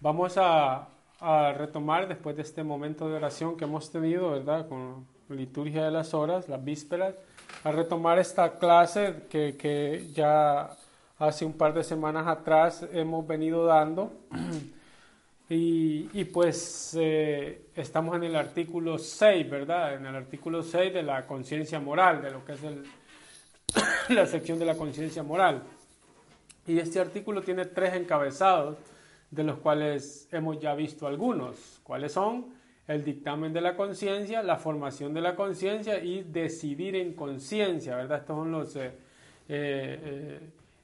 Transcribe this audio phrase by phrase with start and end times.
[0.00, 0.88] Vamos a,
[1.20, 4.68] a, retomar después de este momento de oración que hemos tenido, ¿verdad?
[4.68, 7.14] Con liturgia de las horas, las vísperas,
[7.64, 10.70] a retomar esta clase que, que ya
[11.18, 14.12] hace un par de semanas atrás hemos venido dando.
[15.48, 19.94] Y, y pues eh, estamos en el artículo 6, ¿verdad?
[19.94, 22.82] En el artículo 6 de la conciencia moral, de lo que es el,
[24.08, 25.62] la sección de la conciencia moral.
[26.66, 28.76] Y este artículo tiene tres encabezados,
[29.30, 31.80] de los cuales hemos ya visto algunos.
[31.82, 32.54] ¿Cuáles son?
[32.86, 38.18] El dictamen de la conciencia, la formación de la conciencia y decidir en conciencia, ¿verdad?
[38.18, 38.92] Estos son los, eh,
[39.48, 40.40] eh, eh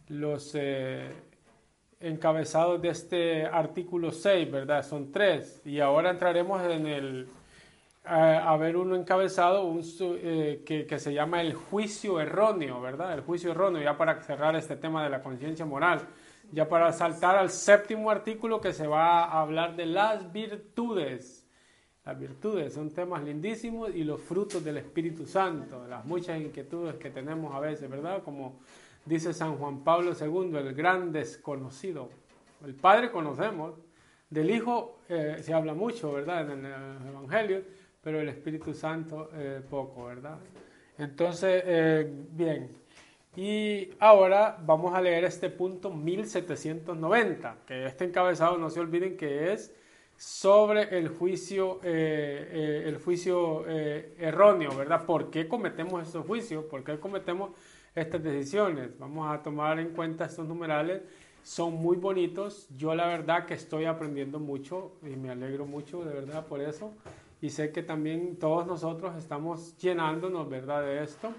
[0.08, 0.54] los
[2.00, 4.82] encabezados de este artículo 6, ¿verdad?
[4.84, 5.62] Son tres.
[5.64, 7.28] Y ahora entraremos en el,
[8.04, 13.14] a, ver uno encabezado un, que, que, se llama el juicio erróneo, ¿verdad?
[13.14, 16.00] El juicio erróneo, ya para cerrar este tema de la conciencia moral.
[16.52, 21.46] Ya para saltar al séptimo artículo que se va a hablar de las virtudes.
[22.04, 27.10] Las virtudes son temas lindísimos y los frutos del Espíritu Santo, las muchas inquietudes que
[27.10, 28.22] tenemos a veces, ¿verdad?
[28.22, 28.60] Como
[29.06, 32.10] dice San Juan Pablo II, el gran desconocido.
[32.62, 33.74] El Padre conocemos,
[34.28, 36.50] del Hijo eh, se habla mucho, ¿verdad?
[36.50, 37.62] En el Evangelio,
[38.02, 40.38] pero el Espíritu Santo eh, poco, ¿verdad?
[40.98, 42.81] Entonces, eh, bien.
[43.34, 49.52] Y ahora vamos a leer este punto 1790, que este encabezado no se olviden que
[49.52, 49.74] es
[50.16, 55.06] sobre el juicio, el juicio erróneo, ¿verdad?
[55.06, 56.64] ¿Por qué cometemos estos juicios?
[56.66, 57.52] ¿Por qué cometemos
[57.94, 58.98] estas decisiones.
[58.98, 61.02] Vamos a tomar en cuenta estos numerales.
[61.42, 62.68] Son muy bonitos.
[62.76, 66.92] Yo la verdad que estoy aprendiendo mucho y me alegro mucho de verdad por eso.
[67.40, 71.32] Y sé que también todos nosotros estamos llenándonos, ¿verdad?, de esto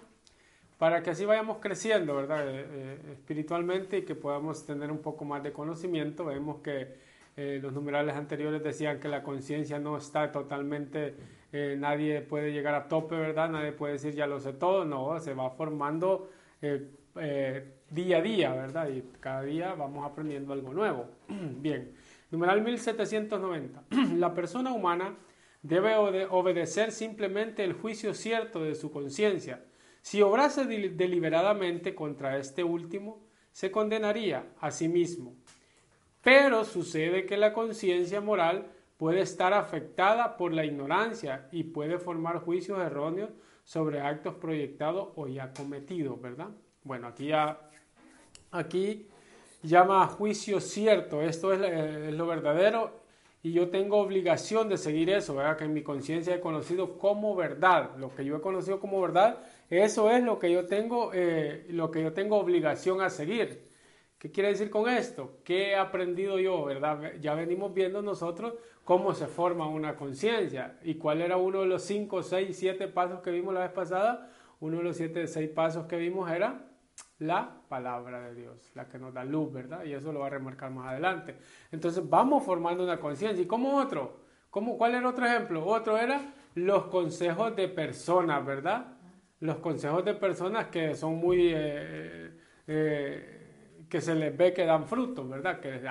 [0.83, 5.23] para que así vayamos creciendo, ¿verdad?, eh, eh, espiritualmente y que podamos tener un poco
[5.23, 6.25] más de conocimiento.
[6.25, 6.95] Vemos que
[7.37, 11.15] eh, los numerales anteriores decían que la conciencia no está totalmente,
[11.77, 13.49] nadie puede llegar a tope, ¿verdad?
[13.49, 18.89] Nadie puede decir ya lo sé todo, no, se va formando día a día, ¿verdad?
[18.89, 21.05] Y cada día vamos aprendiendo algo nuevo.
[21.29, 21.93] Bien,
[22.29, 23.83] numeral 1790.
[24.17, 25.15] La persona humana
[25.61, 29.61] debe obedecer simplemente el juicio cierto de su conciencia.
[30.03, 35.37] Si obrase deliberadamente contra este último, se condenaría a sí mismo.
[36.21, 42.39] Pero sucede que la conciencia moral puede estar afectada por la ignorancia y puede formar
[42.39, 43.31] juicios erróneos
[43.63, 46.49] sobre actos proyectados o ya cometidos, ¿verdad?
[46.83, 47.69] Bueno, aquí ya,
[48.51, 49.07] aquí
[49.61, 52.99] llama juicio cierto, esto es, lo verdadero
[53.41, 55.55] y yo tengo obligación de seguir eso, ¿verdad?
[55.55, 59.41] Que en mi conciencia he conocido como verdad, lo que yo he conocido como verdad,
[59.69, 63.69] eso es lo que yo tengo, eh, lo que yo tengo obligación a seguir.
[64.17, 65.39] ¿Qué quiere decir con esto?
[65.43, 67.13] ¿Qué he aprendido yo, verdad?
[67.19, 68.53] Ya venimos viendo nosotros
[68.85, 73.21] cómo se forma una conciencia y cuál era uno de los cinco, seis, siete pasos
[73.21, 74.29] que vimos la vez pasada.
[74.61, 76.69] Uno de los siete, seis pasos que vimos era
[77.19, 79.83] la palabra de Dios, la que nos da luz, ¿verdad?
[79.83, 81.35] Y eso lo va a remarcar más adelante.
[81.71, 83.43] Entonces vamos formando una conciencia.
[83.43, 84.21] ¿Y cómo otro?
[84.49, 85.65] ¿Cómo, ¿Cuál era otro ejemplo?
[85.65, 88.92] Otro era los consejos de personas, ¿verdad?
[89.43, 91.51] Los consejos de personas que son muy...
[91.53, 92.31] Eh,
[92.65, 93.39] eh,
[93.89, 95.59] que se les ve que dan frutos, ¿verdad?
[95.59, 95.81] Que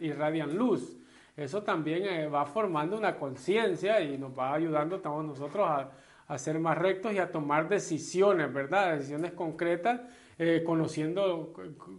[0.00, 0.96] irradian luz.
[1.36, 6.38] Eso también eh, va formando una conciencia y nos va ayudando a todos nosotros a,
[6.38, 8.94] ser más rectos y a tomar decisiones, ¿verdad?
[8.94, 10.02] Decisiones concretas,
[10.38, 11.52] eh, conociendo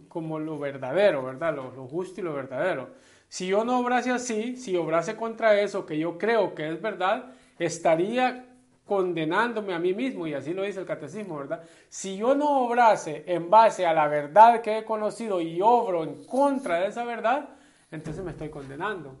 [0.08, 1.54] como lo verdadero, ¿verdad?
[1.54, 2.88] Lo, lo, justo y lo verdadero.
[3.28, 7.34] Si yo no obrase así, si obrase contra eso que yo creo que es verdad,
[7.58, 8.45] estaría
[8.86, 11.62] condenándome a mí mismo, y así lo dice el catecismo, ¿verdad?
[11.88, 16.24] Si yo no obrase en base a la verdad que he conocido y obro en
[16.24, 17.48] contra de esa verdad,
[17.90, 19.16] entonces me estoy condenando,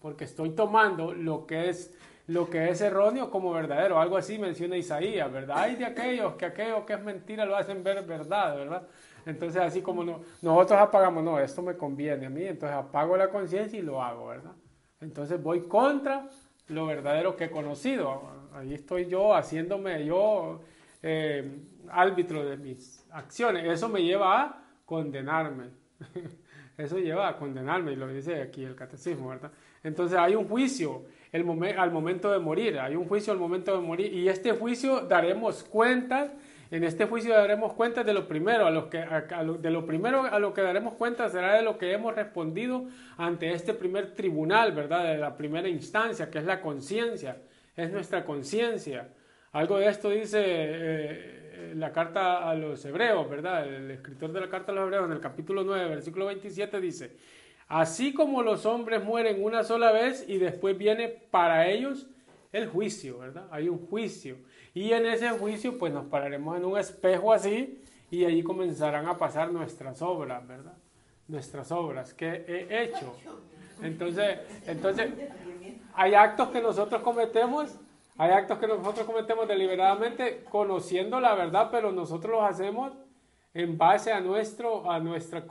[0.00, 1.92] porque estoy tomando lo que es
[2.28, 5.58] lo que es erróneo como verdadero, algo así menciona Isaías, ¿verdad?
[5.58, 8.82] Hay de aquellos que aquello que es mentira lo hacen ver verdad, ¿verdad?
[9.24, 13.28] Entonces así como no, nosotros apagamos, no, esto me conviene a mí, entonces apago la
[13.28, 14.52] conciencia y lo hago, ¿verdad?
[15.00, 16.28] Entonces voy contra
[16.68, 18.22] lo verdadero que he conocido.
[18.56, 20.62] Ahí estoy yo haciéndome yo
[21.02, 21.58] eh,
[21.90, 23.66] árbitro de mis acciones.
[23.66, 25.64] Eso me lleva a condenarme.
[26.78, 29.50] Eso lleva a condenarme, y lo dice aquí el catecismo, ¿verdad?
[29.82, 31.46] Entonces hay un juicio el
[31.78, 35.64] al momento de morir, hay un juicio al momento de morir, y este juicio daremos
[35.64, 36.32] cuenta
[36.70, 40.38] en este juicio daremos cuenta de lo primero, a lo que, de lo primero a
[40.40, 42.86] lo que daremos cuenta será de lo que hemos respondido
[43.16, 45.04] ante este primer tribunal, ¿verdad?
[45.04, 47.36] De la primera instancia, que es la conciencia,
[47.76, 49.08] es nuestra conciencia.
[49.52, 53.66] Algo de esto dice eh, la carta a los hebreos, ¿verdad?
[53.66, 57.16] El escritor de la carta a los hebreos en el capítulo 9, versículo 27 dice,
[57.68, 62.06] Así como los hombres mueren una sola vez y después viene para ellos
[62.52, 63.48] el juicio, ¿verdad?
[63.50, 64.38] Hay un juicio.
[64.72, 69.18] Y en ese juicio pues nos pararemos en un espejo así y allí comenzarán a
[69.18, 70.74] pasar nuestras obras, ¿verdad?
[71.26, 73.16] Nuestras obras que he hecho.
[73.82, 75.10] Entonces, entonces
[75.96, 77.74] hay actos que nosotros cometemos,
[78.18, 82.92] hay actos que nosotros cometemos deliberadamente conociendo la verdad, pero nosotros los hacemos
[83.54, 85.46] en base a nuestro, a, nuestra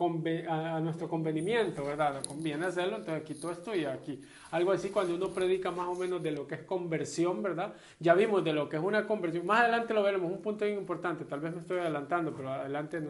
[0.47, 2.23] a nuestro convenimiento, ¿verdad?
[2.27, 4.21] Conviene hacerlo, entonces aquí todo esto y aquí.
[4.51, 7.73] Algo así cuando uno predica más o menos de lo que es conversión, ¿verdad?
[7.99, 9.47] Ya vimos de lo que es una conversión.
[9.47, 13.01] Más adelante lo veremos, un punto importante, tal vez me estoy adelantando, pero adelante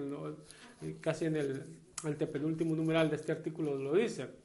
[1.01, 1.63] casi en el,
[2.05, 4.44] el penúltimo numeral de este artículo lo dice.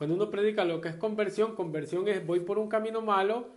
[0.00, 3.50] Cuando uno predica lo que es conversión, conversión es voy por un camino malo,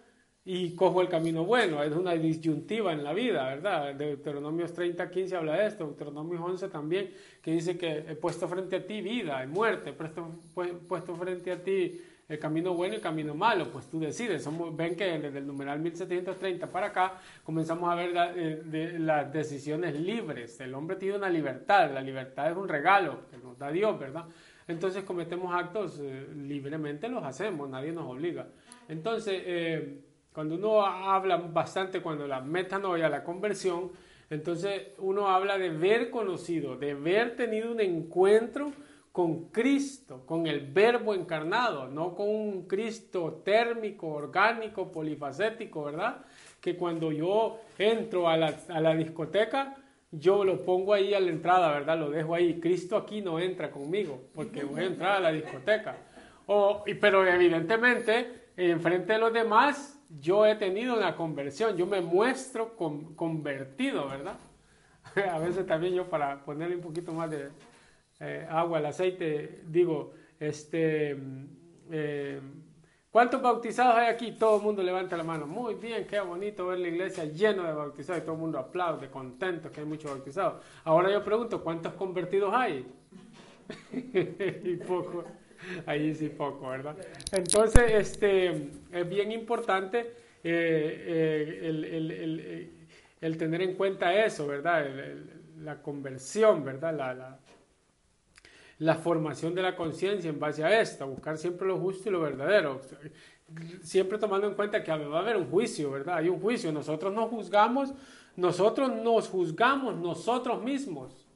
[0.44, 1.82] y cojo el camino bueno.
[1.82, 3.96] Es una disyuntiva en la vida, ¿verdad?
[3.96, 8.76] Deuteronomios 30, 15 habla de esto, Deuteronomios 11 también, que dice que he puesto frente
[8.76, 10.42] a ti vida y muerte, he puesto,
[10.86, 14.44] puesto frente a ti el camino bueno y el camino malo, pues tú decides.
[14.44, 19.98] Somos, ven que desde el numeral 1730 para acá comenzamos a ver eh, las decisiones
[19.98, 20.60] libres.
[20.60, 24.26] El hombre tiene una libertad, la libertad es un regalo que nos da Dios, ¿verdad?
[24.68, 28.48] Entonces cometemos actos eh, libremente, los hacemos, nadie nos obliga.
[28.88, 30.02] Entonces, eh,
[30.34, 33.92] cuando uno habla bastante, cuando la metanoia, la conversión,
[34.30, 38.72] entonces uno habla de ver conocido, de ver tenido un encuentro
[39.12, 46.26] con Cristo, con el verbo encarnado, no con un Cristo térmico, orgánico, polifacético, ¿verdad?
[46.60, 49.76] Que cuando yo entro a la, a la discoteca,
[50.20, 51.98] yo lo pongo ahí a la entrada, ¿verdad?
[51.98, 52.60] Lo dejo ahí.
[52.60, 55.98] Cristo aquí no entra conmigo, porque voy a entrar a la discoteca.
[56.46, 62.76] O, pero evidentemente, enfrente de los demás, yo he tenido una conversión, yo me muestro
[63.16, 64.38] convertido, ¿verdad?
[65.32, 67.50] A veces también yo para ponerle un poquito más de
[68.20, 71.18] eh, agua al aceite, digo, este,
[71.92, 72.40] eh,
[73.14, 74.34] ¿cuántos bautizados hay aquí?
[74.34, 75.48] Todo el mundo levanta la mano.
[75.48, 79.10] Muy bien, qué bonito ver la iglesia llena de bautizados y todo el mundo aplaude,
[79.10, 80.62] contento que hay muchos bautizados.
[80.84, 82.86] Ahora yo pregunto, ¿cuántos convertidos hay?
[83.94, 85.24] y poco.
[85.86, 86.98] Ahí sí poco, ¿verdad?
[87.32, 90.00] Entonces, este, es bien importante
[90.44, 92.70] eh, eh,
[93.22, 94.86] el, tener en cuenta eso, ¿verdad?
[95.62, 96.94] la conversión, ¿verdad?
[96.98, 97.40] La, la,
[98.96, 102.82] formación de la conciencia en base a esto, buscar siempre lo justo y lo verdadero.
[103.82, 106.18] Siempre tomando en cuenta que va a haber un juicio, ¿verdad?
[106.18, 106.72] Hay un juicio.
[106.72, 107.94] Nosotros nos juzgamos,
[108.36, 111.28] nosotros nos juzgamos nosotros mismos.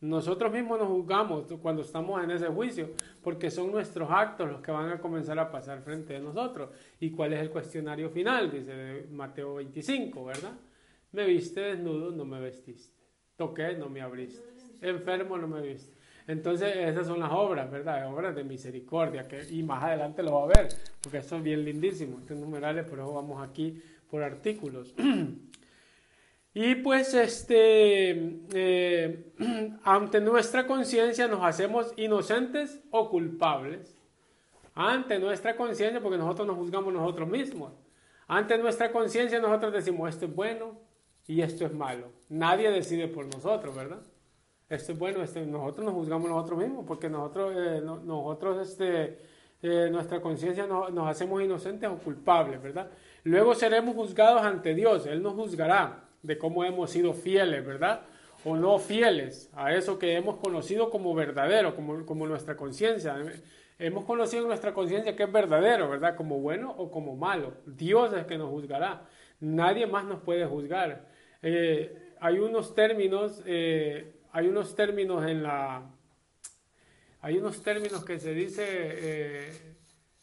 [0.00, 2.90] Nosotros mismos nos juzgamos cuando estamos en ese juicio,
[3.22, 6.70] porque son nuestros actos los que van a comenzar a pasar frente a nosotros.
[7.00, 8.48] ¿Y cuál es el cuestionario final?
[8.50, 10.52] Dice Mateo 25, ¿verdad?
[11.10, 12.96] Me viste desnudo, no me vestiste.
[13.36, 14.40] Toqué, no me abriste.
[14.82, 15.97] Enfermo, no me viste.
[16.28, 18.12] Entonces, esas son las obras, ¿verdad?
[18.12, 20.68] Obras de misericordia, y más adelante lo va a ver,
[21.02, 22.18] porque es bien lindísimo.
[22.18, 24.94] Estos numerales, por eso vamos aquí por artículos.
[26.54, 29.32] Y pues este, eh,
[29.84, 33.96] ante nuestra conciencia nos hacemos inocentes o culpables.
[34.74, 37.74] Ante nuestra conciencia, porque nosotros nos juzgamos nosotros mismos.
[38.26, 40.80] Ante nuestra conciencia nosotros decimos esto es bueno
[41.28, 42.10] y esto es malo.
[42.28, 44.02] Nadie decide por nosotros, ¿verdad?
[44.68, 49.18] Esto es bueno, esto, nosotros nos juzgamos nosotros mismos, porque nosotros, eh, nosotros este,
[49.62, 52.90] eh, nuestra conciencia nos hacemos inocentes o culpables, ¿verdad?
[53.24, 58.02] Luego seremos juzgados ante Dios, Él nos juzgará de cómo hemos sido fieles, ¿verdad?
[58.44, 63.16] O no fieles a eso que hemos conocido como verdadero, como, como nuestra conciencia.
[63.78, 66.16] Hemos conocido nuestra conciencia que es verdadero, ¿verdad?
[66.16, 67.54] Como bueno o como malo.
[67.66, 69.02] Dios es que nos juzgará.
[69.40, 71.06] Nadie más nos puede juzgar.
[71.42, 75.82] Eh, hay unos términos, eh, hay unos términos en la,
[77.20, 79.52] hay unos términos que se dice eh,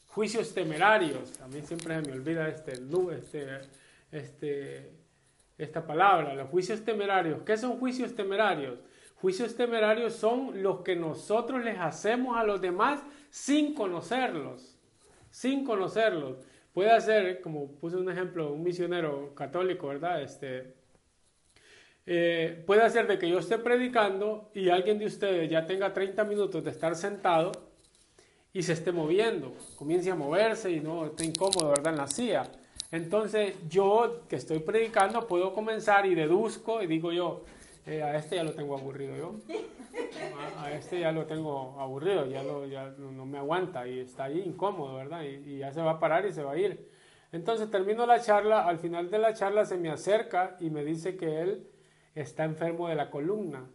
[0.07, 1.39] juicios temerarios.
[1.41, 3.59] A mí siempre me olvida este, este,
[4.11, 5.05] este
[5.57, 7.43] esta palabra, los juicios temerarios.
[7.43, 8.79] ¿Qué son juicios temerarios?
[9.15, 14.77] Juicios temerarios son los que nosotros les hacemos a los demás sin conocerlos,
[15.29, 16.37] sin conocerlos.
[16.73, 20.21] Puede ser, como puse un ejemplo, un misionero católico, ¿verdad?
[20.21, 20.75] Este,
[22.05, 26.23] eh, puede ser de que yo esté predicando y alguien de ustedes ya tenga 30
[26.23, 27.51] minutos de estar sentado
[28.53, 31.93] y se esté moviendo, comience a moverse y no esté incómodo, ¿verdad?
[31.93, 32.43] En la silla.
[32.91, 37.43] Entonces yo que estoy predicando puedo comenzar y deduzco y digo yo,
[37.85, 39.35] eh, a este ya lo tengo aburrido yo.
[40.57, 44.41] A, este ya lo tengo aburrido, ya, lo, ya no me aguanta y está ahí
[44.45, 45.23] incómodo, ¿verdad?
[45.23, 46.89] Y, ya se va a parar y se va a ir.
[47.31, 51.17] Entonces termino la charla, al final de la charla se me acerca y me dice
[51.17, 51.67] que él
[52.15, 53.69] está enfermo de la columna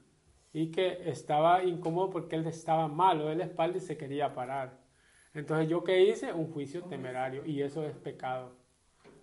[0.53, 4.81] y que estaba incómodo porque él estaba malo de la espalda y se quería parar.
[5.33, 6.33] Entonces yo qué hice?
[6.33, 8.59] Un juicio temerario y eso es pecado.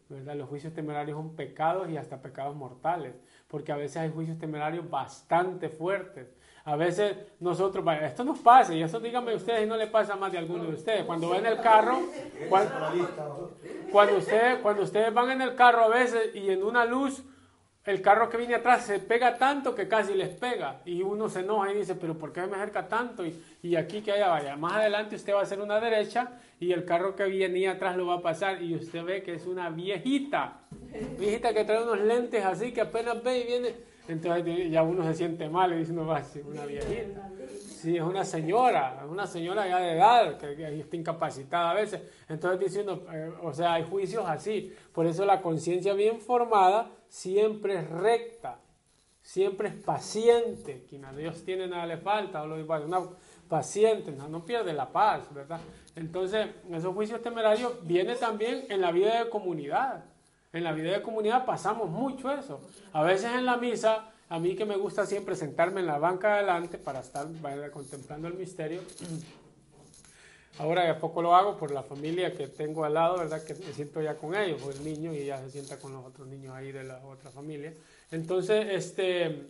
[0.09, 0.35] ¿verdad?
[0.35, 3.13] Los juicios temerarios son pecados y hasta pecados mortales,
[3.49, 6.33] porque a veces hay juicios temerarios bastante fuertes.
[6.63, 10.31] A veces nosotros, esto nos pasa, y eso díganme ustedes y no le pasa más
[10.31, 11.03] de alguno de ustedes.
[11.03, 11.99] Cuando van en el carro,
[13.91, 17.23] cuando, ustedes, cuando ustedes van en el carro a veces y en una luz
[17.87, 21.39] el carro que viene atrás se pega tanto que casi les pega y uno se
[21.39, 23.25] enoja y dice, pero ¿por qué me acerca tanto?
[23.25, 24.55] Y, y aquí que allá vaya.
[24.57, 28.07] Más adelante usted va a hacer una derecha y el carro que venía atrás lo
[28.07, 30.59] va a pasar y usted ve que es una viejita,
[31.17, 33.86] viejita que trae unos lentes así que apenas ve y viene.
[34.07, 37.29] Entonces ya uno se siente mal y dice, no va ser una viejita.
[37.59, 42.01] Sí, es una señora, es una señora ya de edad, que, está incapacitada a veces.
[42.27, 44.73] Entonces diciendo, eh, o sea, hay juicios así.
[44.93, 48.59] Por eso la conciencia bien formada siempre es recta,
[49.21, 50.85] siempre es paciente.
[50.89, 53.01] Quien a Dios tiene nada le falta, o lo igual, una
[53.47, 55.59] paciente, no, pierde la paz, ¿verdad?
[55.95, 60.03] Entonces, esos juicios temerarios vienen también en la vida de comunidad.
[60.53, 62.61] En la vida de comunidad pasamos mucho eso.
[62.93, 66.35] A veces en la misa, a mí que me gusta siempre sentarme en la banca
[66.35, 67.27] adelante para estar
[67.71, 68.81] contemplando el misterio.
[70.59, 73.43] Ahora de poco lo hago por la familia que tengo al lado, ¿verdad?
[73.43, 76.03] Que me siento ya con ellos, por el niño y ya se sienta con los
[76.03, 77.73] otros niños ahí de la otra familia.
[78.09, 79.49] Entonces, este,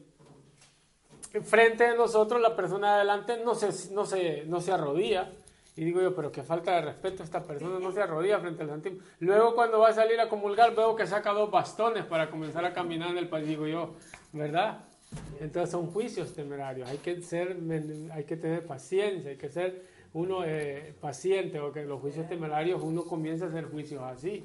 [1.43, 5.31] frente a nosotros, la persona de adelante no se, no se, no se arrodilla.
[5.77, 8.69] Y digo yo, pero qué falta de respeto, esta persona no se arrodilla frente al
[8.69, 9.03] Santísimo.
[9.19, 12.73] Luego cuando va a salir a comulgar veo que saca dos bastones para comenzar a
[12.73, 13.47] caminar en el país.
[13.47, 13.93] Digo yo,
[14.33, 14.85] ¿verdad?
[15.39, 16.89] Entonces son juicios temerarios.
[16.89, 17.55] Hay que, ser,
[18.11, 22.81] hay que tener paciencia, hay que ser uno eh, paciente o que los juicios temerarios
[22.81, 24.43] uno comienza a hacer juicios así,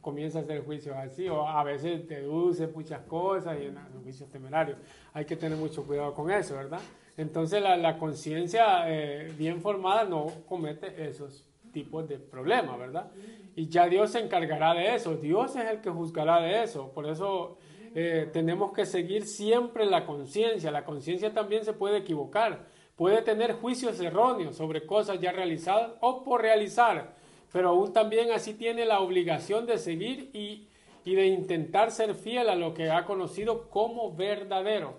[0.00, 4.28] comienza a hacer juicios así o a veces deduce muchas cosas y en los juicios
[4.28, 4.76] temerarios.
[5.12, 6.80] Hay que tener mucho cuidado con eso, ¿verdad?
[7.18, 13.10] Entonces la, la conciencia eh, bien formada no comete esos tipos de problemas, ¿verdad?
[13.54, 17.06] Y ya Dios se encargará de eso, Dios es el que juzgará de eso, por
[17.06, 17.58] eso
[17.94, 22.64] eh, tenemos que seguir siempre la conciencia, la conciencia también se puede equivocar
[22.98, 27.14] Puede tener juicios erróneos sobre cosas ya realizadas o por realizar,
[27.52, 30.66] pero aún también así tiene la obligación de seguir y,
[31.04, 34.96] de intentar ser fiel a lo que ha conocido como verdadero.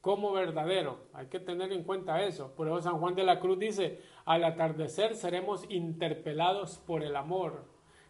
[0.00, 1.08] Como verdadero.
[1.12, 2.54] Hay que tener en cuenta eso.
[2.54, 7.64] Por eso San Juan de la Cruz dice, al atardecer seremos interpelados por el amor.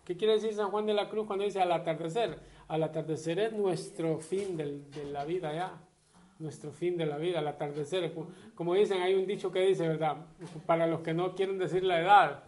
[0.05, 2.39] ¿Qué quiere decir San Juan de la Cruz cuando dice al atardecer?
[2.69, 5.89] Al atardecer es nuestro fin de la vida ya
[6.39, 8.13] nuestro fin de la vida, el atardecer.
[8.55, 10.19] Como dicen, hay un dicho que dice, ¿verdad?
[10.67, 12.45] Para los que no quieren decir la edad,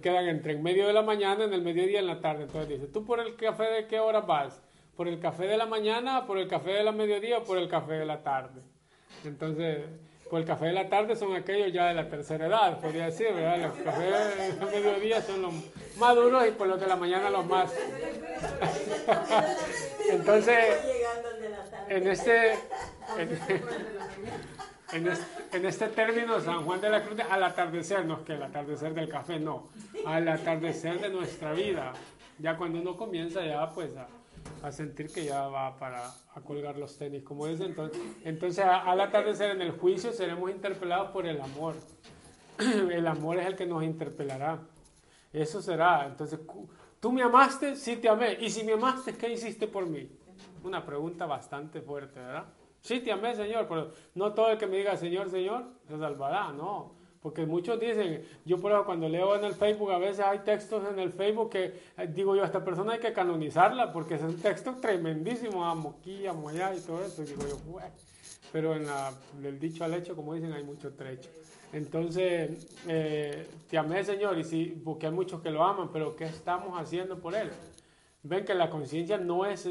[0.00, 2.44] quedan entre en medio de la mañana, en el mediodía en la tarde.
[2.44, 4.62] Entonces dice, ¿tú por el café de qué hora vas?
[4.96, 7.68] ¿Por el café de la mañana, por el café de la mediodía o por el
[7.68, 8.62] café de la tarde?
[9.24, 9.84] Entonces,
[10.28, 13.28] por el café de la tarde son aquellos ya de la tercera edad, podría decir,
[13.32, 13.68] ¿verdad?
[13.68, 15.54] Los cafés de mediodía son los
[15.98, 17.72] más duros y por los de la mañana los más.
[20.10, 20.58] Entonces,
[21.88, 22.54] en este,
[25.52, 28.94] en, este término, San Juan de la Cruz, al atardecer, no es que el atardecer
[28.94, 29.68] del café, no,
[30.06, 31.92] al atardecer de nuestra vida,
[32.38, 34.06] ya cuando uno comienza ya pues a,
[34.72, 39.50] sentir que ya va para a colgar los tenis, como dicen, entonces, entonces al atardecer
[39.50, 41.74] en el juicio seremos interpelados por el amor.
[42.58, 44.60] El amor es el que nos interpelará.
[45.32, 46.06] Eso será.
[46.06, 46.38] Entonces,
[47.00, 48.38] tú me amaste, sí te amé.
[48.40, 50.08] Y si me amaste, ¿qué hiciste por mí?
[50.64, 52.46] una pregunta bastante fuerte, ¿verdad?
[52.80, 56.52] Sí, te amé, Señor, pero no todo el que me diga Señor, Señor, se salvará,
[56.52, 56.93] no.
[57.24, 60.98] Porque muchos dicen, yo por cuando leo en el Facebook, a veces hay textos en
[60.98, 64.74] el Facebook que eh, digo yo, esta persona hay que canonizarla porque es un texto
[64.74, 67.22] tremendísimo, amo aquí, amo allá y todo eso.
[67.22, 67.58] Y digo yo,
[68.52, 69.10] Pero en la,
[69.42, 71.30] el dicho al hecho, como dicen, hay mucho trecho.
[71.72, 76.24] Entonces, eh, te amé, Señor, y sí, porque hay muchos que lo aman, pero ¿qué
[76.24, 77.48] estamos haciendo por Él?
[78.22, 79.68] Ven que la conciencia no es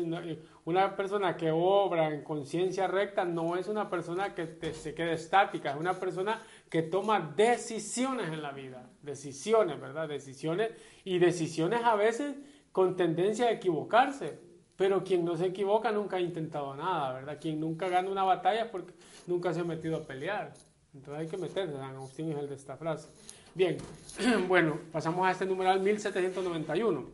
[0.65, 5.71] una persona que obra en conciencia recta, no es una persona que se quede estática,
[5.71, 6.39] es una persona
[6.73, 10.09] que toma decisiones en la vida, decisiones, ¿verdad?
[10.09, 10.71] Decisiones
[11.03, 12.35] y decisiones a veces
[12.71, 14.39] con tendencia a equivocarse,
[14.75, 17.37] pero quien no se equivoca nunca ha intentado nada, ¿verdad?
[17.39, 18.91] Quien nunca gana una batalla porque
[19.27, 20.51] nunca se ha metido a pelear.
[20.95, 23.07] Entonces hay que meterse, San Agustín es el de esta frase.
[23.53, 23.77] Bien,
[24.47, 27.05] bueno, pasamos a este numeral 1791.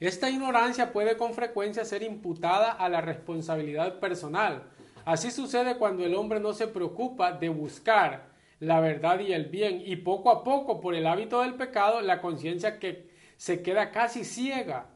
[0.00, 4.64] Esta ignorancia puede con frecuencia ser imputada a la responsabilidad personal.
[5.04, 8.31] Así sucede cuando el hombre no se preocupa de buscar
[8.62, 12.20] la verdad y el bien y poco a poco por el hábito del pecado la
[12.20, 14.86] conciencia que se queda casi ciega.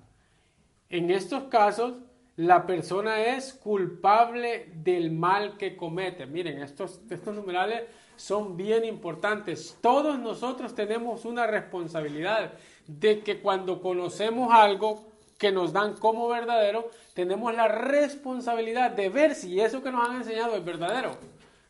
[0.89, 1.95] En estos casos
[2.37, 6.27] la persona es culpable del mal que comete.
[6.27, 7.83] Miren, estos, estos numerales
[8.15, 9.77] son bien importantes.
[9.81, 12.53] Todos nosotros tenemos una responsabilidad
[12.87, 15.09] de que cuando conocemos algo
[15.39, 20.19] que nos dan como verdadero, tenemos la responsabilidad de ver si eso que nos han
[20.19, 21.17] enseñado es verdadero.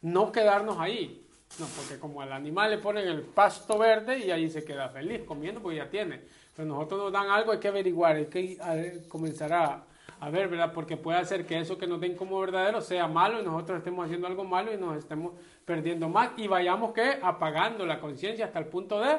[0.03, 1.26] No quedarnos ahí.
[1.59, 5.23] No, porque como al animal le ponen el pasto verde y ahí se queda feliz
[5.25, 6.21] comiendo porque ya tiene.
[6.55, 9.85] Pero nosotros nos dan algo, hay que averiguar, hay que comenzar a,
[10.21, 10.73] a ver, ¿verdad?
[10.73, 14.05] Porque puede hacer que eso que nos den como verdadero sea malo y nosotros estemos
[14.05, 15.33] haciendo algo malo y nos estemos
[15.65, 19.19] perdiendo más y vayamos que apagando la conciencia hasta el punto de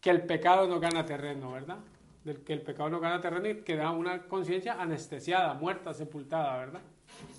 [0.00, 1.78] que el pecado no gana terreno, ¿verdad?
[2.24, 6.80] Del que el pecado no gana terreno y queda una conciencia anestesiada, muerta, sepultada, ¿verdad?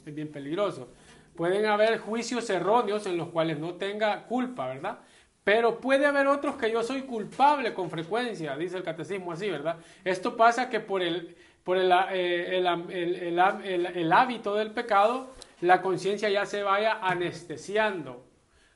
[0.05, 0.89] Es bien peligroso.
[1.35, 4.99] Pueden haber juicios erróneos en los cuales no tenga culpa, ¿verdad?
[5.43, 9.77] Pero puede haber otros que yo soy culpable con frecuencia, dice el catecismo así, ¿verdad?
[10.03, 16.45] Esto pasa que por el, por el, eh, el, hábito del pecado, la conciencia ya
[16.45, 18.27] se vaya anestesiando.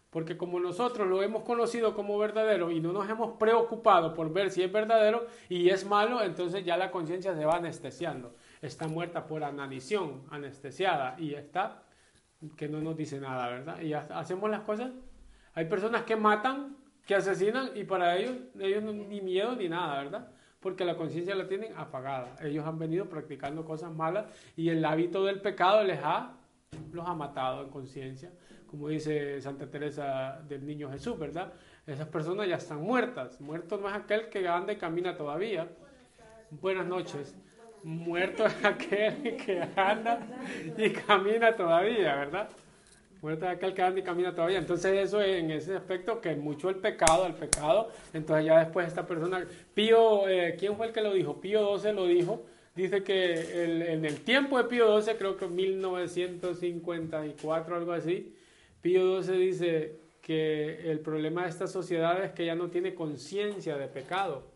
[0.10, 4.50] Porque como nosotros lo hemos conocido como verdadero y no nos hemos preocupado por ver
[4.50, 8.34] si es verdadero y es malo, entonces ya la conciencia se va anestesiando.
[8.62, 11.84] Está muerta por analición, anestesiada y está
[12.56, 13.82] que no nos dice nada, ¿verdad?
[13.82, 14.92] Y hacemos las cosas.
[15.54, 16.75] Hay personas que matan,
[17.06, 20.27] que asesinan y para ellos, ellos no, ni miedo ni nada, ¿verdad?
[20.60, 22.36] Porque la conciencia la tienen apagada.
[22.42, 24.25] Ellos han venido practicando cosas malas
[24.56, 26.34] y el hábito del pecado les ha,
[26.92, 28.32] los ha matado en conciencia.
[28.68, 31.54] Como dice Santa Teresa del Niño Jesús, ¿verdad?
[31.86, 33.39] Esas personas ya están muertas.
[33.39, 35.70] Muerto no es aquel que anda y camina todavía.
[36.50, 37.36] Buenas noches
[37.86, 40.20] muerto es aquel que anda
[40.75, 42.50] y camina todavía, ¿verdad?
[43.22, 44.58] Muerto es aquel que anda y camina todavía.
[44.58, 47.92] Entonces eso en ese aspecto que mucho el pecado, el pecado.
[48.13, 51.39] Entonces ya después esta persona, Pío, eh, ¿quién fue el que lo dijo?
[51.39, 52.44] Pío XII lo dijo.
[52.75, 58.36] Dice que en el tiempo de Pío XII, creo que en 1954 algo así,
[58.82, 63.77] Pío XII dice que el problema de esta sociedad es que ya no tiene conciencia
[63.77, 64.55] de pecado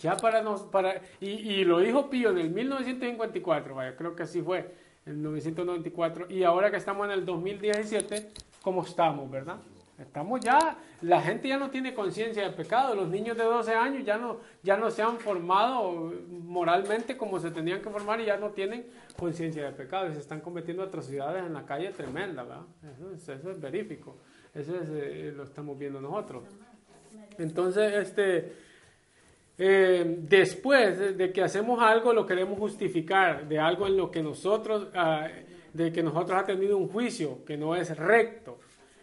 [0.00, 4.42] ya para nos, para, y, lo dijo Pío en el 1954, vaya, creo que así
[4.42, 4.74] fue,
[5.06, 8.28] en 1994, y ahora que estamos en el 2017,
[8.62, 9.56] ¿cómo estamos, verdad?
[9.98, 14.02] Estamos ya, la gente ya no tiene conciencia de pecado, los niños de 12 años
[14.02, 18.38] ya no, ya no se han formado moralmente como se tenían que formar y ya
[18.38, 18.86] no tienen
[19.18, 22.62] conciencia de pecado y se están cometiendo atrocidades en la calle tremenda, ¿verdad?
[22.94, 24.16] Eso es, eso verífico,
[24.54, 26.44] eso es, eh, lo estamos viendo nosotros.
[27.36, 28.52] Entonces, este,
[29.62, 34.88] eh, después de que hacemos algo, lo queremos justificar de algo en lo que nosotros,
[34.94, 35.28] ah,
[35.74, 38.58] de que nosotros ha tenido un juicio que no es recto.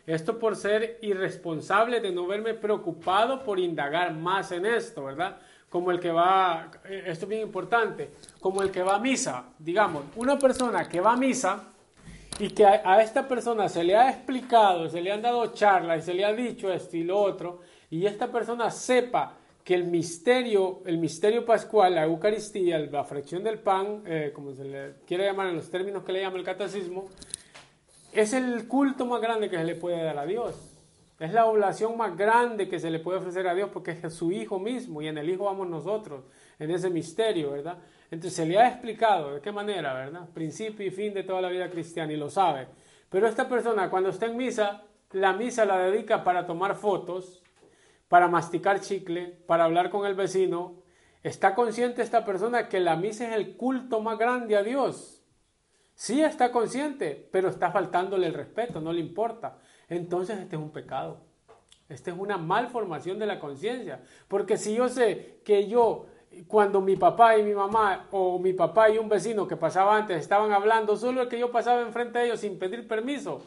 [0.07, 5.37] Esto por ser irresponsable de no verme preocupado por indagar más en esto, ¿verdad?
[5.69, 9.49] Como el que va, eh, esto es bien importante, como el que va a misa,
[9.59, 11.65] digamos, una persona que va a misa
[12.39, 15.99] y que a, a esta persona se le ha explicado, se le han dado charlas
[15.99, 17.59] y se le ha dicho esto y lo otro,
[17.91, 23.59] y esta persona sepa que el misterio, el misterio pascual, la Eucaristía, la fracción del
[23.59, 27.09] pan, eh, como se le quiere llamar en los términos que le llama el catecismo,
[28.13, 30.55] es el culto más grande que se le puede dar a Dios.
[31.19, 34.31] Es la oblación más grande que se le puede ofrecer a Dios porque es su
[34.31, 36.23] Hijo mismo y en el Hijo vamos nosotros,
[36.59, 37.77] en ese misterio, ¿verdad?
[38.09, 40.29] Entonces se le ha explicado de qué manera, ¿verdad?
[40.33, 42.69] Principio y fin de toda la vida cristiana y lo sabe.
[43.09, 47.43] Pero esta persona cuando está en misa, la misa la dedica para tomar fotos,
[48.07, 50.75] para masticar chicle, para hablar con el vecino,
[51.23, 55.23] ¿está consciente esta persona que la misa es el culto más grande a Dios?
[55.93, 59.57] Sí está consciente, pero está faltándole el respeto, no le importa.
[59.89, 61.21] Entonces este es un pecado.
[61.89, 64.01] Esta es una malformación de la conciencia.
[64.27, 66.05] Porque si yo sé que yo,
[66.47, 70.19] cuando mi papá y mi mamá, o mi papá y un vecino que pasaba antes
[70.19, 73.41] estaban hablando, solo el que yo pasaba enfrente de ellos sin pedir permiso,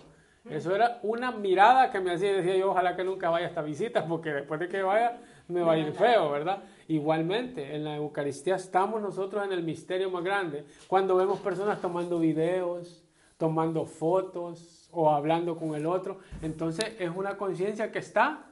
[0.48, 3.48] eso era una mirada que me hacía y decía yo, ojalá que nunca vaya a
[3.50, 6.62] esta visita, porque después de que vaya me va a ir feo, ¿verdad?
[6.88, 12.18] Igualmente, en la Eucaristía estamos nosotros en el misterio más grande, cuando vemos personas tomando
[12.18, 13.05] videos,
[13.37, 18.46] tomando fotos o hablando con el otro, entonces es una conciencia que está,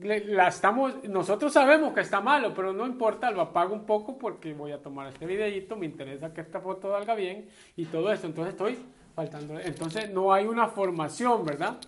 [0.00, 4.54] la estamos, nosotros sabemos que está malo, pero no importa, lo apago un poco porque
[4.54, 8.26] voy a tomar este videito, me interesa que esta foto salga bien y todo eso,
[8.26, 8.78] entonces estoy
[9.22, 11.78] Entonces no hay una formación, ¿verdad?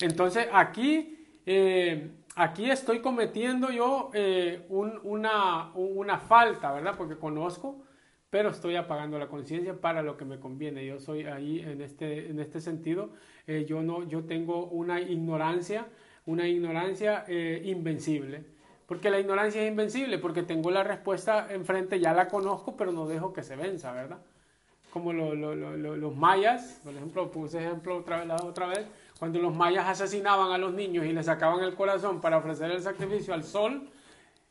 [0.00, 6.94] Entonces aquí, eh, aquí estoy cometiendo yo eh, una, una falta, ¿verdad?
[6.96, 7.82] Porque conozco,
[8.30, 10.86] pero estoy apagando la conciencia para lo que me conviene.
[10.86, 13.10] Yo soy ahí en este, en este sentido,
[13.46, 15.86] eh, yo, no, yo tengo una ignorancia,
[16.26, 18.52] una ignorancia invencible.
[18.86, 23.06] Porque la ignorancia es invencible, porque tengo la respuesta enfrente, ya la conozco, pero no
[23.06, 24.18] dejo que se venza, ¿verdad?
[24.94, 28.86] Como los mayas, por ejemplo, puse ejemplo otra otra vez,
[29.18, 32.80] cuando los mayas asesinaban a los niños y les sacaban el corazón para ofrecer el
[32.80, 33.90] sacrificio al sol,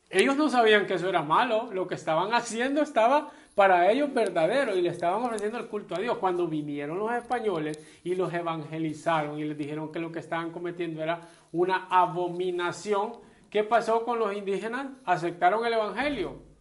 [0.09, 4.75] ellos no sabían que eso era malo, lo que estaban haciendo estaba para ellos verdadero
[4.75, 6.17] y le estaban ofreciendo el culto a Dios.
[6.17, 11.01] Cuando vinieron los españoles y los evangelizaron y les dijeron que lo que estaban cometiendo
[11.01, 11.21] era
[11.53, 13.13] una abominación,
[13.49, 14.87] ¿qué pasó con los indígenas?
[15.05, 16.52] ¿Aceptaron el evangelio?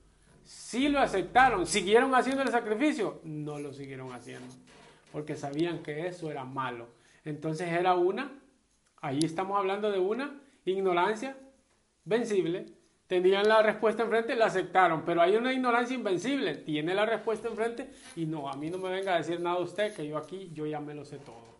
[0.44, 1.66] Sí lo aceptaron.
[1.66, 3.20] ¿Siguieron haciendo el sacrificio?
[3.24, 4.55] No lo siguieron haciendo,
[5.12, 6.88] porque sabían que eso era malo.
[7.24, 8.33] Entonces era una,
[9.00, 11.37] ahí estamos hablando de una ignorancia
[12.05, 12.66] vencible
[13.12, 17.90] tenían la respuesta enfrente, la aceptaron, pero hay una ignorancia invencible, tiene la respuesta enfrente
[18.16, 20.64] y no, a mí no me venga a decir nada usted, que yo aquí, yo
[20.64, 21.52] ya me lo sé todo.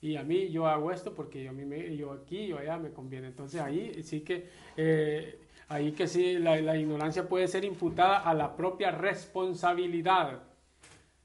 [0.00, 2.92] Y a mí yo hago esto porque yo, a mí yo aquí, yo allá me
[2.92, 3.26] conviene.
[3.26, 8.34] Entonces ahí sí que, eh, ahí que sí, la, la ignorancia puede ser imputada a
[8.34, 10.42] la propia responsabilidad.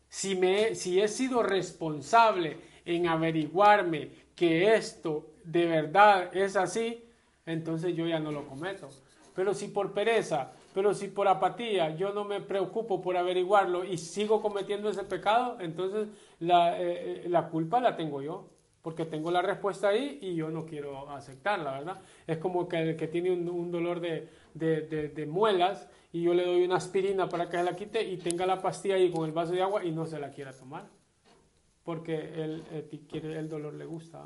[0.08, 7.04] Si, me, si he sido responsable en averiguarme que esto de verdad es así,
[7.46, 8.90] entonces yo ya no lo cometo.
[9.34, 13.98] Pero si por pereza, pero si por apatía yo no me preocupo por averiguarlo y
[13.98, 16.08] sigo cometiendo ese pecado, entonces
[16.40, 18.48] la, eh, eh, la culpa la tengo yo,
[18.86, 22.02] porque tengo la respuesta ahí y yo no quiero aceptarla, ¿verdad?
[22.28, 26.46] Es como que el que tiene un, dolor de, de, de, muelas y yo le
[26.46, 29.32] doy una aspirina para que se la quite y tenga la pastilla ahí con el
[29.32, 30.86] vaso de agua y no se la quiera tomar,
[31.84, 32.64] porque el,
[33.10, 34.24] quiere, el dolor le gusta.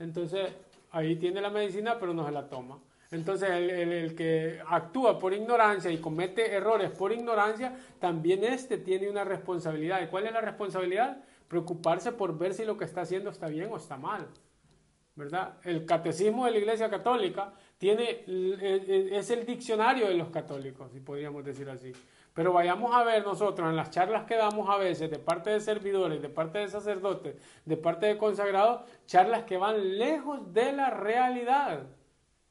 [0.00, 0.50] Entonces,
[0.90, 2.80] ahí tiene la medicina, pero no se la toma.
[3.12, 9.22] Entonces el, que actúa por ignorancia y comete errores por ignorancia, también este tiene una
[9.22, 10.02] responsabilidad.
[10.02, 11.22] ¿Y cuál es la responsabilidad?
[11.48, 14.28] Preocuparse por ver si lo que está haciendo está bien o está mal.
[15.16, 15.56] ¿Verdad?
[15.64, 18.24] El catecismo de la Iglesia Católica tiene,
[19.10, 21.92] es el diccionario de los católicos, si podríamos decir así.
[22.34, 25.58] Pero vayamos a ver nosotros en las charlas que damos a veces de parte de
[25.58, 27.34] servidores, de parte de sacerdotes,
[27.64, 31.86] de parte de consagrados, charlas que van lejos de la realidad.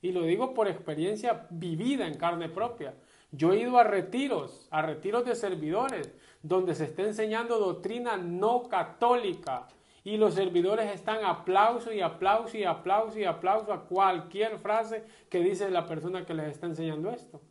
[0.01, 2.95] Y lo digo por experiencia vivida en carne propia.
[3.31, 8.63] Yo he ido a retiros, a retiros de servidores, donde se está enseñando doctrina no
[8.63, 9.67] católica.
[10.03, 15.39] Y los servidores están aplauso y aplauso y aplauso y aplauso a cualquier frase que
[15.39, 17.41] dice la persona que les está enseñando esto.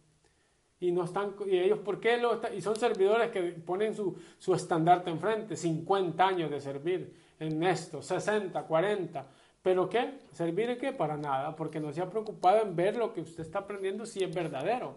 [0.79, 4.55] Y no están, y ellos, ¿por qué lo Y son servidores que ponen su, su
[4.55, 9.27] estandarte enfrente, 50 años de servir en esto, 60, 40.
[9.63, 10.21] ¿Pero qué?
[10.33, 10.93] ¿Servir en qué?
[10.93, 14.23] Para nada, porque no se ha preocupado en ver lo que usted está aprendiendo si
[14.23, 14.95] es verdadero,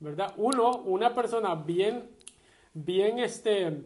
[0.00, 0.34] ¿verdad?
[0.36, 2.10] Uno, una persona bien,
[2.74, 3.84] bien este,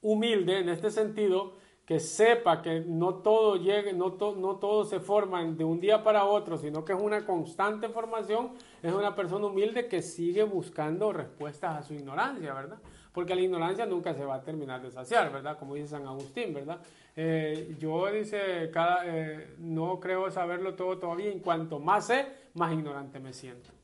[0.00, 1.54] humilde en este sentido,
[1.88, 6.26] que sepa que no todo llegue, no, no todo se forma de un día para
[6.26, 8.50] otro, sino que es una constante formación,
[8.82, 12.76] es una persona humilde que sigue buscando respuestas a su ignorancia, ¿verdad?
[13.14, 15.58] Porque la ignorancia nunca se va a terminar de saciar, ¿verdad?
[15.58, 16.78] Como dice San Agustín, ¿verdad?
[17.16, 22.70] Eh, yo dice, cada, eh, no creo saberlo todo todavía, en cuanto más sé, más
[22.70, 23.77] ignorante me siento.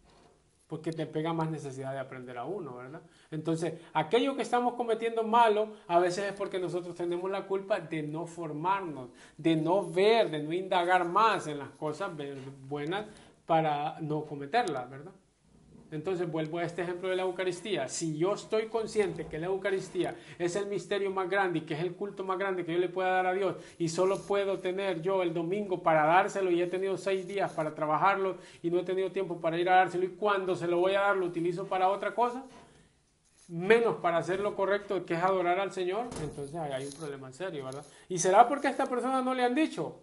[0.66, 3.02] Porque te pega más necesidad de aprender a uno, ¿verdad?
[3.30, 8.02] Entonces, aquello que estamos cometiendo malo, a veces es porque nosotros tenemos la culpa de
[8.02, 12.10] no formarnos, de no ver, de no indagar más en las cosas
[12.66, 13.06] buenas
[13.46, 15.12] para no cometerlas, ¿verdad?
[15.94, 17.88] Entonces vuelvo a este ejemplo de la Eucaristía.
[17.88, 21.80] Si yo estoy consciente que la Eucaristía es el misterio más grande y que es
[21.80, 25.02] el culto más grande que yo le pueda dar a Dios y solo puedo tener
[25.02, 28.82] yo el domingo para dárselo y he tenido seis días para trabajarlo y no he
[28.82, 31.66] tenido tiempo para ir a dárselo y cuando se lo voy a dar lo utilizo
[31.66, 32.44] para otra cosa,
[33.48, 37.34] menos para hacer lo correcto que es adorar al Señor, entonces hay un problema en
[37.34, 37.84] serio, ¿verdad?
[38.08, 40.02] ¿Y será porque a esta persona no le han dicho?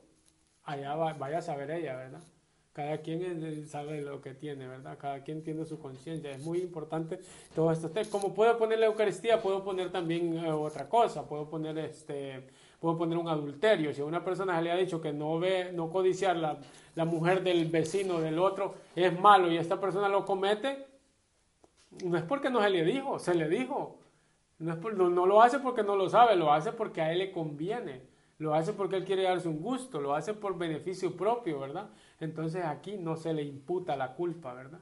[0.64, 2.22] Allá vaya a saber ella, ¿verdad?
[2.74, 4.98] Cada quien sabe lo que tiene, ¿verdad?
[4.98, 6.32] Cada quien tiene su conciencia.
[6.32, 7.20] Es muy importante
[7.54, 7.92] todo esto.
[8.10, 11.28] Como puedo poner la Eucaristía, puedo poner también eh, otra cosa.
[11.28, 12.48] Puedo poner este,
[12.80, 13.94] puedo poner un adulterio.
[13.94, 16.60] Si a una persona se le ha dicho que no ve, no codiciar la,
[16.96, 20.88] la mujer del vecino, del otro, es malo y esta persona lo comete,
[22.06, 23.98] no es porque no se le dijo, se le dijo.
[24.60, 27.18] No, es no, no lo hace porque no lo sabe, lo hace porque a él
[27.18, 28.11] le conviene.
[28.42, 31.92] Lo hace porque él quiere darse un gusto, lo hace por beneficio propio, ¿verdad?
[32.20, 34.80] entonces aquí no se le imputa la culpa, ¿verdad?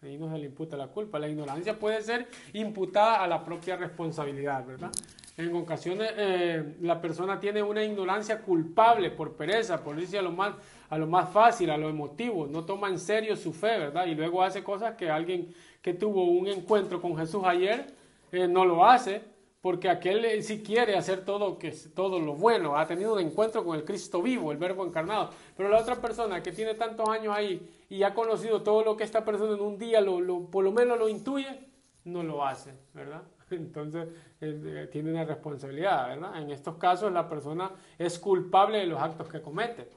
[0.00, 1.18] Ahí no se le imputa la culpa.
[1.18, 4.90] La ignorancia puede ser imputada a la propia responsabilidad, ¿verdad?
[5.36, 10.32] En ocasiones eh, la persona tiene una ignorancia culpable por pereza, por irse a lo,
[10.32, 10.54] más,
[10.88, 14.06] a lo más fácil, a lo emotivo, no toma en serio su fe, ¿verdad?
[14.06, 17.94] Y luego hace cosas que alguien que tuvo un encuentro con Jesús ayer
[18.32, 19.31] eh, no lo hace,
[19.62, 23.76] porque aquel sí quiere hacer todo, que, todo lo bueno, ha tenido un encuentro con
[23.76, 27.70] el Cristo vivo, el Verbo encarnado, pero la otra persona que tiene tantos años ahí
[27.88, 30.98] y ha conocido todo lo que esta persona en un día lo, por lo menos
[30.98, 31.68] lo intuye,
[32.04, 33.22] no lo hace, ¿verdad?
[33.50, 34.08] Entonces,
[34.40, 36.42] eh, tiene una responsabilidad, ¿verdad?
[36.42, 39.88] En estos casos, la persona es culpable de los actos que comete.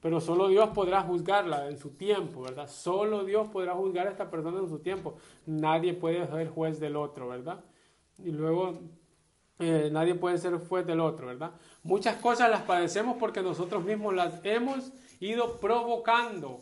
[0.00, 2.68] Pero solo Dios podrá juzgarla en su tiempo, ¿verdad?
[2.68, 5.16] Solo Dios podrá juzgar a esta persona en su tiempo.
[5.46, 7.64] Nadie puede ser juez del otro, ¿verdad?
[8.18, 8.78] Y luego,
[9.58, 11.52] eh, nadie puede ser juez del otro, ¿verdad?
[11.82, 16.60] Muchas cosas las padecemos porque nosotros mismos las hemos ido provocando.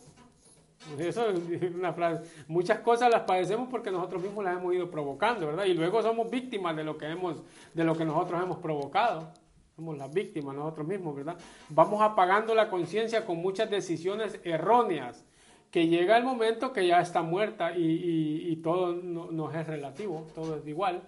[0.98, 2.28] Eso es una frase.
[2.48, 5.64] Muchas cosas las padecemos porque nosotros mismos las hemos ido provocando, ¿verdad?
[5.64, 9.32] Y luego somos víctimas de lo que hemos, de lo que nosotros hemos provocado.
[9.76, 11.36] Somos las víctimas nosotros mismos, ¿verdad?
[11.70, 15.24] Vamos apagando la conciencia con muchas decisiones erróneas,
[15.70, 20.56] que llega el momento que ya está muerta y, todo no, no, es relativo, todo
[20.56, 21.02] es igual.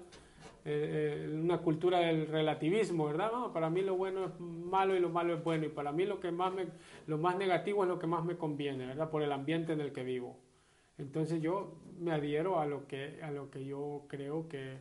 [0.67, 3.31] Eh, eh, una cultura del relativismo, ¿verdad?
[3.31, 6.07] No, para mí lo bueno es malo y lo malo es bueno y para mí
[6.07, 6.55] lo que más
[7.07, 9.11] lo más negativo es lo que más me conviene, ¿verdad?
[9.11, 10.39] Por el ambiente en el que vivo.
[10.97, 14.79] Entonces yo me adhiero a lo que, a lo que yo creo que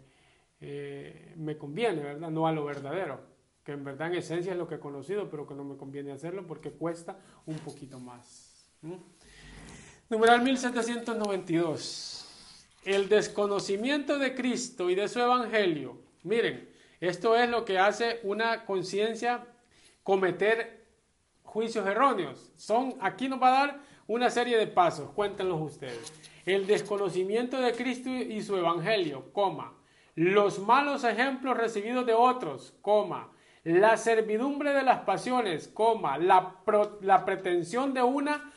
[0.61, 2.29] eh, me conviene, ¿verdad?
[2.29, 3.19] No a lo verdadero,
[3.65, 6.13] que en verdad en esencia es lo que he conocido, pero que no me conviene
[6.13, 8.71] hacerlo porque cuesta un poquito más.
[10.09, 12.12] Numeral 1792
[12.85, 15.97] el desconocimiento de Cristo y de su evangelio.
[16.23, 16.69] Miren,
[16.99, 19.45] esto es lo que hace una conciencia
[20.03, 20.85] cometer
[21.43, 22.51] juicios erróneos.
[22.55, 26.13] Son, aquí nos va a dar una serie de pasos, cuéntenlos ustedes.
[26.45, 29.73] El desconocimiento de Cristo y su evangelio, coma.
[30.15, 33.31] Los malos ejemplos recibidos de otros, coma.
[33.63, 36.17] La servidumbre de las pasiones, coma.
[36.17, 36.57] La,
[37.01, 38.52] la pretensión de una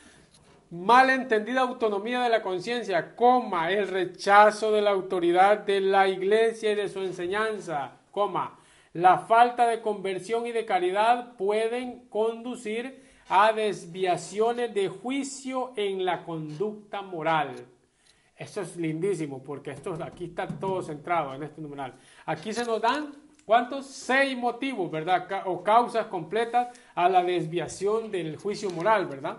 [0.69, 6.75] malentendida autonomía de la conciencia, coma, el rechazo de la autoridad de la iglesia y
[6.75, 8.59] de su enseñanza, coma,
[8.93, 16.23] la falta de conversión y de caridad pueden conducir a desviaciones de juicio en la
[16.23, 17.55] conducta moral.
[18.35, 21.95] Esto es lindísimo porque esto aquí está todo centrado en este numeral.
[22.25, 23.13] Aquí se nos dan
[23.47, 23.85] ¿Cuántos?
[23.85, 25.43] Seis motivos, ¿verdad?
[25.45, 29.37] O causas completas a la desviación del juicio moral, ¿verdad?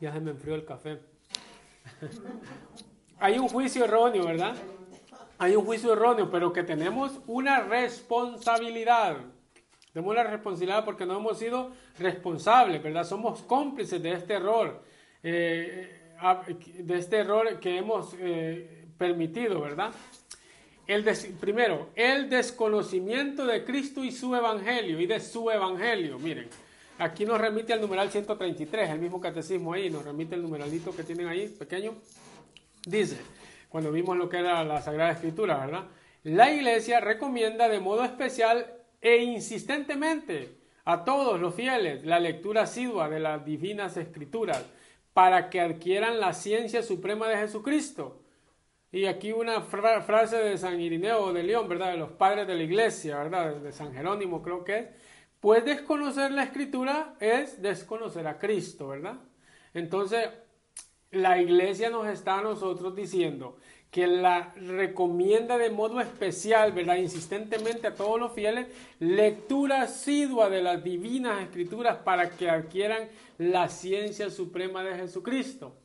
[0.00, 1.00] Ya se me enfrió el café.
[3.18, 4.54] Hay un juicio erróneo, ¿verdad?
[5.38, 9.16] Hay un juicio erróneo, pero que tenemos una responsabilidad.
[9.92, 13.04] Tenemos la responsabilidad porque no hemos sido responsables, ¿verdad?
[13.04, 14.82] Somos cómplices de este error,
[15.22, 16.14] eh,
[16.78, 19.92] de este error que hemos eh, permitido, ¿verdad?
[20.86, 21.04] El
[21.40, 26.48] primero, el desconocimiento de Cristo y su evangelio, y de su evangelio, miren.
[26.98, 31.04] Aquí nos remite al numeral 133, el mismo catecismo ahí, nos remite el numeralito que
[31.04, 31.94] tienen ahí, pequeño.
[32.86, 33.18] Dice,
[33.68, 35.84] cuando vimos lo que era la Sagrada Escritura, ¿verdad?
[36.22, 40.56] La Iglesia recomienda de modo especial e insistentemente
[40.86, 44.64] a todos los fieles la lectura asidua de las divinas escrituras
[45.12, 48.22] para que adquieran la ciencia suprema de Jesucristo.
[48.90, 51.90] Y aquí una frase de San Irineo de León, ¿verdad?
[51.90, 53.56] De los padres de la iglesia, ¿verdad?
[53.56, 54.86] De San Jerónimo creo que es
[55.46, 59.14] pues desconocer la escritura es desconocer a Cristo, ¿verdad?
[59.74, 60.28] Entonces,
[61.12, 63.56] la iglesia nos está a nosotros diciendo
[63.92, 66.96] que la recomienda de modo especial, ¿verdad?
[66.96, 68.66] Insistentemente a todos los fieles,
[68.98, 75.76] lectura asidua de las divinas escrituras para que adquieran la ciencia suprema de Jesucristo.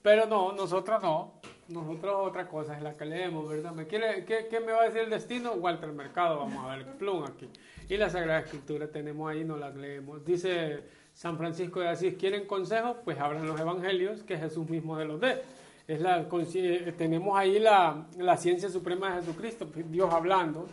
[0.00, 1.40] Pero no, nosotros no.
[1.68, 3.72] Nosotros otra cosa es la que leemos, ¿verdad?
[3.72, 5.52] ¿Me quiere, qué, ¿Qué me va a decir el destino?
[5.52, 7.48] Walter Mercado, vamos a ver, plum aquí.
[7.88, 10.24] Y la Sagrada Escritura tenemos ahí, no la leemos.
[10.24, 10.82] Dice
[11.14, 12.96] San Francisco de Asís, ¿quieren consejos?
[13.04, 15.40] Pues abran los evangelios que Jesús mismo de los dé.
[15.86, 20.66] Es la, eh, tenemos ahí la, la, ciencia suprema de Jesucristo, pues, Dios hablando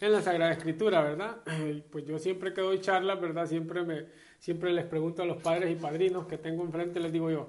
[0.00, 1.38] en la Sagrada Escritura, ¿verdad?
[1.90, 3.46] Pues yo siempre que doy charlas, ¿verdad?
[3.46, 4.04] Siempre, me,
[4.38, 7.48] siempre les pregunto a los padres y padrinos que tengo enfrente, les digo yo,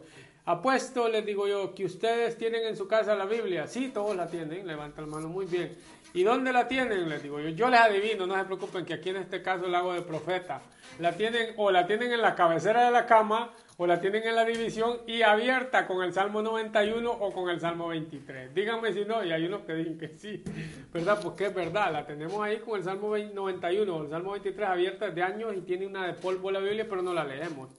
[0.49, 3.67] apuesto, les digo yo, que ustedes tienen en su casa la Biblia.
[3.67, 5.77] Sí, todos la tienen, levanta la mano muy bien.
[6.11, 7.07] ¿Y dónde la tienen?
[7.07, 7.49] Les digo yo.
[7.49, 10.63] Yo les adivino, no se preocupen que aquí en este caso la hago de profeta.
[10.97, 14.35] La tienen o la tienen en la cabecera de la cama o la tienen en
[14.35, 18.51] la división y abierta con el Salmo 91 o con el Salmo 23.
[18.51, 20.43] Díganme si no, y hay unos que dicen que sí,
[20.91, 21.19] ¿verdad?
[21.21, 25.11] Porque es verdad, la tenemos ahí con el Salmo 91 o el Salmo 23 abierta
[25.11, 27.69] de años y tiene una de polvo la Biblia, pero no la leemos.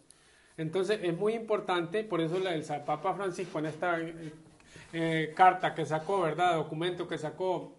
[0.56, 3.98] Entonces es muy importante, por eso el Papa Francisco en esta
[4.92, 6.56] eh, carta que sacó, ¿verdad?
[6.56, 7.76] Documento que sacó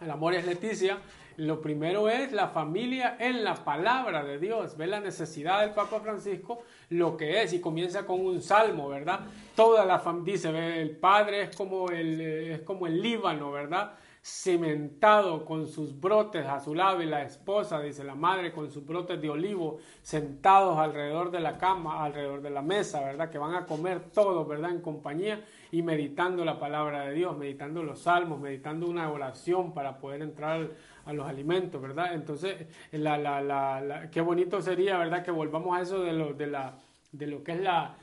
[0.00, 0.98] el amor es Leticia.
[1.36, 4.76] Lo primero es la familia en la palabra de Dios.
[4.76, 9.20] Ve la necesidad del Papa Francisco, lo que es, y comienza con un salmo, ¿verdad?
[9.54, 13.92] Toda la familia, dice, el padre es como el, es como el Líbano, ¿verdad?
[14.24, 18.86] Cimentado con sus brotes a su lado y la esposa, dice la madre, con sus
[18.86, 23.30] brotes de olivo sentados alrededor de la cama, alrededor de la mesa, ¿verdad?
[23.30, 24.70] Que van a comer todo, ¿verdad?
[24.70, 29.98] En compañía y meditando la palabra de Dios, meditando los salmos, meditando una oración para
[29.98, 30.70] poder entrar
[31.04, 32.14] a los alimentos, ¿verdad?
[32.14, 35.24] Entonces, la, la, la, qué bonito sería, ¿verdad?
[35.24, 36.74] Que volvamos a eso de lo, de la,
[37.10, 37.96] de lo que es la,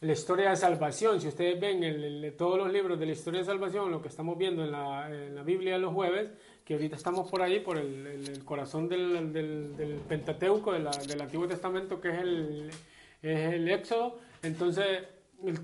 [0.00, 1.20] la historia de salvación.
[1.20, 4.38] Si ustedes ven en, todos los libros de la historia de salvación, lo que estamos
[4.38, 6.30] viendo en la, la Biblia de los jueves,
[6.64, 12.00] que ahorita estamos por ahí, por el, el, corazón del, del, Pentateuco, del Antiguo Testamento,
[12.00, 12.70] que es el,
[13.22, 14.18] es el Éxodo.
[14.42, 15.04] Entonces,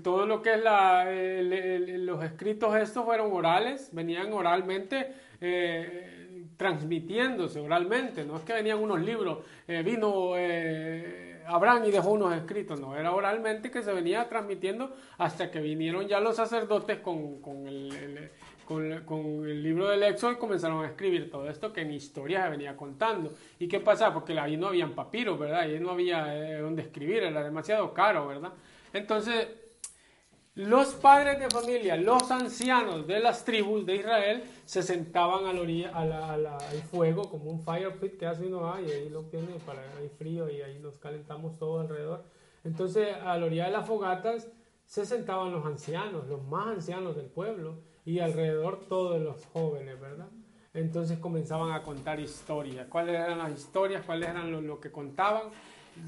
[0.03, 5.13] todo lo que es la, los escritos estos fueron orales, venían oralmente.
[5.39, 6.15] Eh,
[6.57, 12.35] transmitiéndose oralmente, no es que venían unos libros, eh, vino eh, Abraham y dejó unos
[12.35, 17.41] escritos, no, era oralmente que se venía transmitiendo hasta que vinieron ya los sacerdotes con,
[17.41, 18.31] con, el,
[18.65, 22.49] con, el, libro del Éxodo y comenzaron a escribir todo esto que en historia se
[22.49, 23.33] venía contando.
[23.59, 24.13] ¿Y qué pasa?
[24.13, 25.61] Porque ahí no habían papiros, ¿verdad?
[25.61, 28.53] Ahí no había eh, donde escribir, era demasiado caro, ¿verdad?
[28.93, 29.47] Entonces,
[30.55, 35.61] los padres de familia, los ancianos de las tribus de Israel, se sentaban a la
[35.61, 39.81] orilla, al fuego, como un fire pit que hace uno, y ahí lo tiene para
[40.01, 42.23] el frío y ahí nos calentamos todos alrededor.
[42.63, 44.47] Entonces, a la orilla de las fogatas
[44.85, 50.27] se sentaban los ancianos, los más ancianos del pueblo, y alrededor todos los jóvenes, ¿verdad?
[50.73, 52.87] Entonces comenzaban a contar historias.
[52.87, 54.05] ¿Cuáles eran las historias?
[54.05, 55.49] ¿Cuáles eran lo que contaban?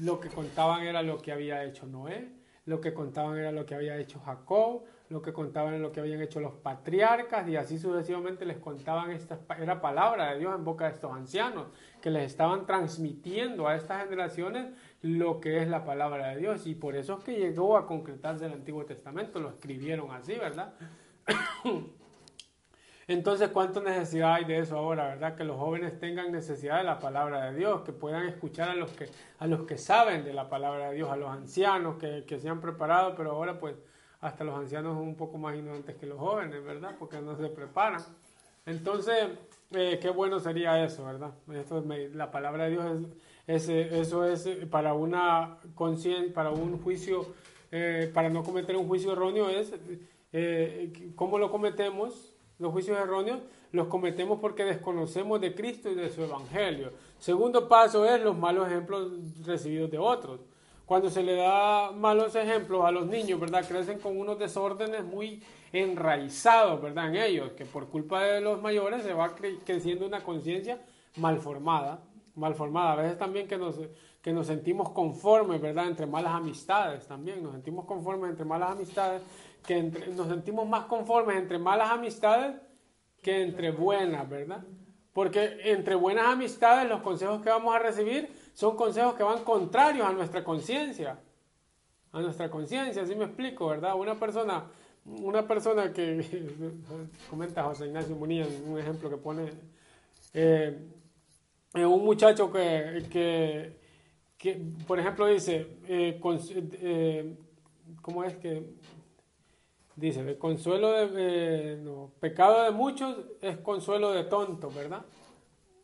[0.00, 2.28] Lo que contaban era lo que había hecho Noé,
[2.68, 6.00] lo que contaban era lo que había hecho Jacob, lo que contaban era lo que
[6.00, 10.64] habían hecho los patriarcas y así sucesivamente les contaban esta era palabra de Dios en
[10.64, 11.68] boca de estos ancianos
[12.02, 14.66] que les estaban transmitiendo a estas generaciones
[15.00, 18.44] lo que es la palabra de Dios y por eso es que llegó a concretarse
[18.44, 20.74] el Antiguo Testamento, lo escribieron así, ¿verdad?
[23.08, 25.34] Entonces, ¿cuánto necesidad hay de eso ahora, verdad?
[25.34, 28.90] Que los jóvenes tengan necesidad de la palabra de Dios, que puedan escuchar a los
[28.90, 32.38] que, a los que saben de la palabra de Dios, a los ancianos que, que
[32.38, 33.76] se han preparado, pero ahora pues
[34.20, 36.96] hasta los ancianos son un poco más ignorantes que los jóvenes, ¿verdad?
[36.98, 38.02] Porque no se preparan.
[38.66, 39.30] Entonces,
[39.70, 41.32] eh, qué bueno sería eso, ¿verdad?
[41.54, 42.84] Esto, la palabra de Dios
[43.46, 45.58] es, eso es para una
[46.34, 47.26] para un juicio,
[47.72, 49.72] eh, para no cometer un juicio erróneo es
[50.32, 53.40] eh, cómo lo cometemos los juicios erróneos
[53.72, 56.92] los cometemos porque desconocemos de Cristo y de su Evangelio.
[57.18, 59.12] Segundo paso es los malos ejemplos
[59.44, 60.40] recibidos de otros.
[60.86, 63.66] Cuando se le da malos ejemplos a los niños, ¿verdad?
[63.68, 67.08] Crecen con unos desórdenes muy enraizados, ¿verdad?
[67.08, 69.34] En ellos, que por culpa de los mayores se va
[69.66, 70.80] creciendo una conciencia
[71.16, 72.00] mal formada,
[72.34, 72.92] mal formada.
[72.92, 73.78] A veces también que nos,
[74.22, 75.86] que nos sentimos conformes, ¿verdad?
[75.88, 79.22] Entre malas amistades también, nos sentimos conformes entre malas amistades
[79.66, 82.56] que nos sentimos más conformes entre malas amistades
[83.22, 84.64] que entre buenas, ¿verdad?
[85.12, 90.06] Porque entre buenas amistades los consejos que vamos a recibir son consejos que van contrarios
[90.06, 91.18] a nuestra conciencia.
[92.12, 93.94] A nuestra conciencia, así me explico, ¿verdad?
[93.94, 94.64] Una persona,
[95.04, 96.24] una persona que,
[97.30, 99.50] comenta José Ignacio Munilla, un ejemplo que pone,
[100.32, 100.78] eh,
[101.74, 103.77] un muchacho que, que,
[104.86, 107.36] por ejemplo, dice, eh, eh,
[108.02, 108.64] ¿cómo es que
[109.98, 115.04] Dice, el consuelo de, eh, pecado de muchos es consuelo de tonto, ¿verdad?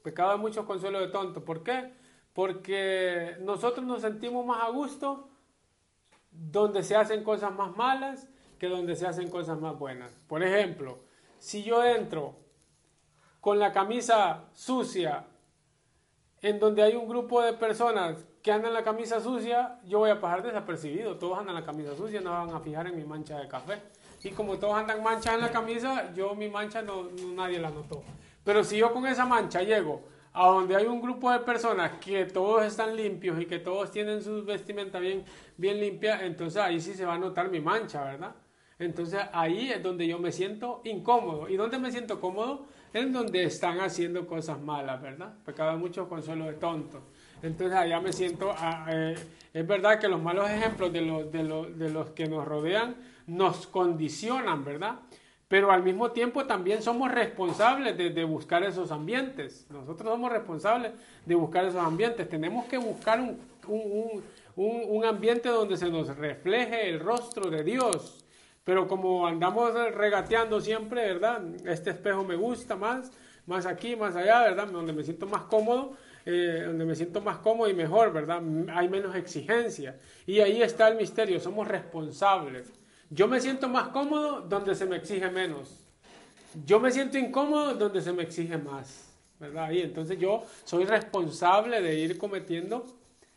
[0.04, 1.44] Pecado de muchos, consuelo de tonto.
[1.44, 1.92] ¿Por qué?
[2.32, 5.30] Porque nosotros nos sentimos más a gusto
[6.30, 10.16] donde se hacen cosas más malas que donde se hacen cosas más buenas.
[10.28, 11.00] Por ejemplo,
[11.40, 12.36] si yo entro
[13.40, 15.26] con la camisa sucia
[16.40, 20.20] en donde hay un grupo de personas que andan la camisa sucia, yo voy a
[20.20, 21.16] pasar desapercibido.
[21.16, 23.80] Todos andan la camisa sucia, no van a fijar en mi mancha de café.
[24.22, 28.02] Y como todos andan manchas en la camisa, yo mi mancha no, nadie la notó.
[28.44, 30.02] Pero si yo con esa mancha llego
[30.34, 34.22] a donde hay un grupo de personas que todos están limpios y que todos tienen
[34.22, 35.24] su vestimenta bien,
[35.56, 38.34] bien limpia, entonces ahí sí se va a notar mi mancha, ¿verdad?
[38.78, 41.48] Entonces ahí es donde yo me siento incómodo.
[41.48, 42.66] ¿Y dónde me siento cómodo?
[42.92, 45.32] En donde están haciendo cosas malas, ¿verdad?
[45.46, 47.00] Pecado mucho consuelo de tontos.
[47.44, 49.14] Entonces allá me siento, ah, eh,
[49.52, 52.96] es verdad que los malos ejemplos de los, de, los, de los que nos rodean
[53.26, 55.00] nos condicionan, ¿verdad?
[55.46, 59.66] Pero al mismo tiempo también somos responsables de, buscar esos ambientes.
[59.70, 60.92] Nosotros somos responsables
[61.26, 62.28] de buscar esos ambientes.
[62.28, 64.24] Tenemos que buscar un,
[64.56, 68.24] un ambiente donde se nos refleje el rostro de Dios.
[68.64, 71.42] Pero como andamos regateando siempre, ¿verdad?
[71.66, 73.12] Este espejo me gusta más,
[73.46, 74.66] más aquí, más allá, ¿verdad?
[74.68, 75.92] Donde me siento más cómodo,
[76.26, 78.42] eh, donde me siento más cómodo y mejor, ¿verdad?
[78.72, 79.98] Hay menos exigencia.
[80.26, 82.72] Y ahí está el misterio, somos responsables.
[83.10, 85.80] Yo me siento más cómodo donde se me exige menos.
[86.66, 89.70] yo me siento incómodo donde se me exige más, ¿verdad?
[89.70, 92.86] Y entonces yo soy responsable de ir cometiendo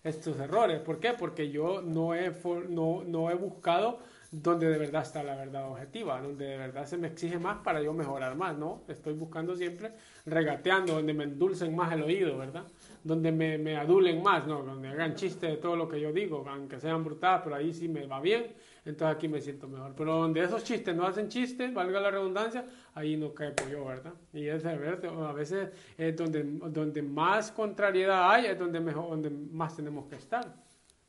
[0.03, 0.79] estos errores.
[0.79, 1.13] ¿Por qué?
[1.13, 2.31] Porque yo no he,
[2.69, 3.99] no, no he buscado
[4.31, 7.81] donde de verdad está la verdad objetiva, donde de verdad se me exige más para
[7.81, 8.81] yo mejorar más, ¿no?
[8.89, 9.93] Estoy buscando siempre
[10.25, 12.65] regateando, donde me endulcen más el oído, ¿verdad?
[13.03, 14.63] Donde me, me adulen más, ¿no?
[14.63, 17.87] Donde hagan chistes de todo lo que yo digo, aunque sean brutales, pero ahí sí
[17.87, 18.47] me va bien,
[18.83, 19.93] entonces aquí me siento mejor.
[19.95, 22.65] Pero donde esos chistes no hacen chistes, valga la redundancia,
[22.95, 24.13] ahí no cae yo, ¿verdad?
[24.33, 29.73] Y es a veces es donde, donde más contrariedad hay, es donde, mejor, donde más
[29.73, 30.53] tenemos que estar,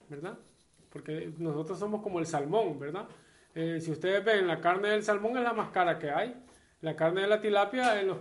[0.08, 0.38] ¿verdad?
[0.90, 3.06] Porque nosotros somos como el salmón, ¿verdad?
[3.54, 6.34] Eh, si ustedes ven, la carne del salmón es la más cara que hay.
[6.80, 8.12] La carne de la tilapia eh,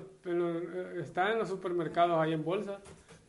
[0.99, 2.80] está en los supermercados ahí en bolsa.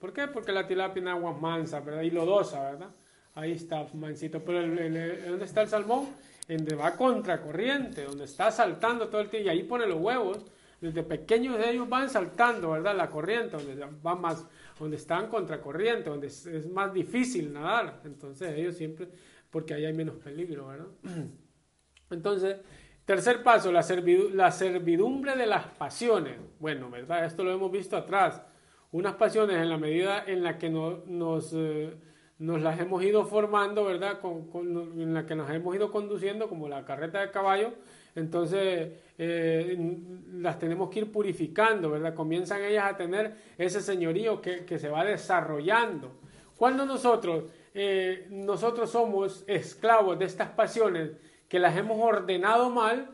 [0.00, 0.26] ¿Por qué?
[0.26, 2.02] Porque la tilapia tiene aguas mansas, ¿verdad?
[2.02, 2.88] Y lodosa, ¿verdad?
[3.34, 4.42] Ahí está mansito.
[4.42, 6.08] Pero ¿dónde está el salmón?
[6.48, 9.48] En donde va contracorriente, donde está saltando todo el tiempo.
[9.48, 10.46] Y ahí pone los huevos.
[10.80, 12.96] Desde pequeños ellos van saltando, ¿verdad?
[12.96, 14.46] La corriente, donde van más,
[14.78, 18.00] donde están contracorriente, donde es, es más difícil nadar.
[18.04, 19.08] Entonces ellos siempre
[19.50, 20.86] porque ahí hay menos peligro, ¿verdad?
[22.10, 22.56] Entonces,
[23.04, 26.36] tercer paso, la, servidumbre de las pasiones.
[26.58, 27.24] Bueno, ¿verdad?
[27.24, 28.42] Esto lo hemos visto atrás.
[28.90, 31.94] Unas pasiones en la medida en la que nos, eh,
[32.38, 34.18] nos las hemos ido formando, ¿verdad?
[34.54, 37.74] en la que nos hemos ido conduciendo, como la carreta de caballo,
[38.18, 39.96] entonces eh,
[40.34, 42.14] las tenemos que ir purificando, ¿verdad?
[42.14, 46.20] Comienzan ellas a tener ese señorío que, que se va desarrollando.
[46.56, 47.44] Cuando nosotros
[47.80, 51.12] eh, nosotros somos esclavos de estas pasiones
[51.48, 53.08] que las hemos ordenado mal,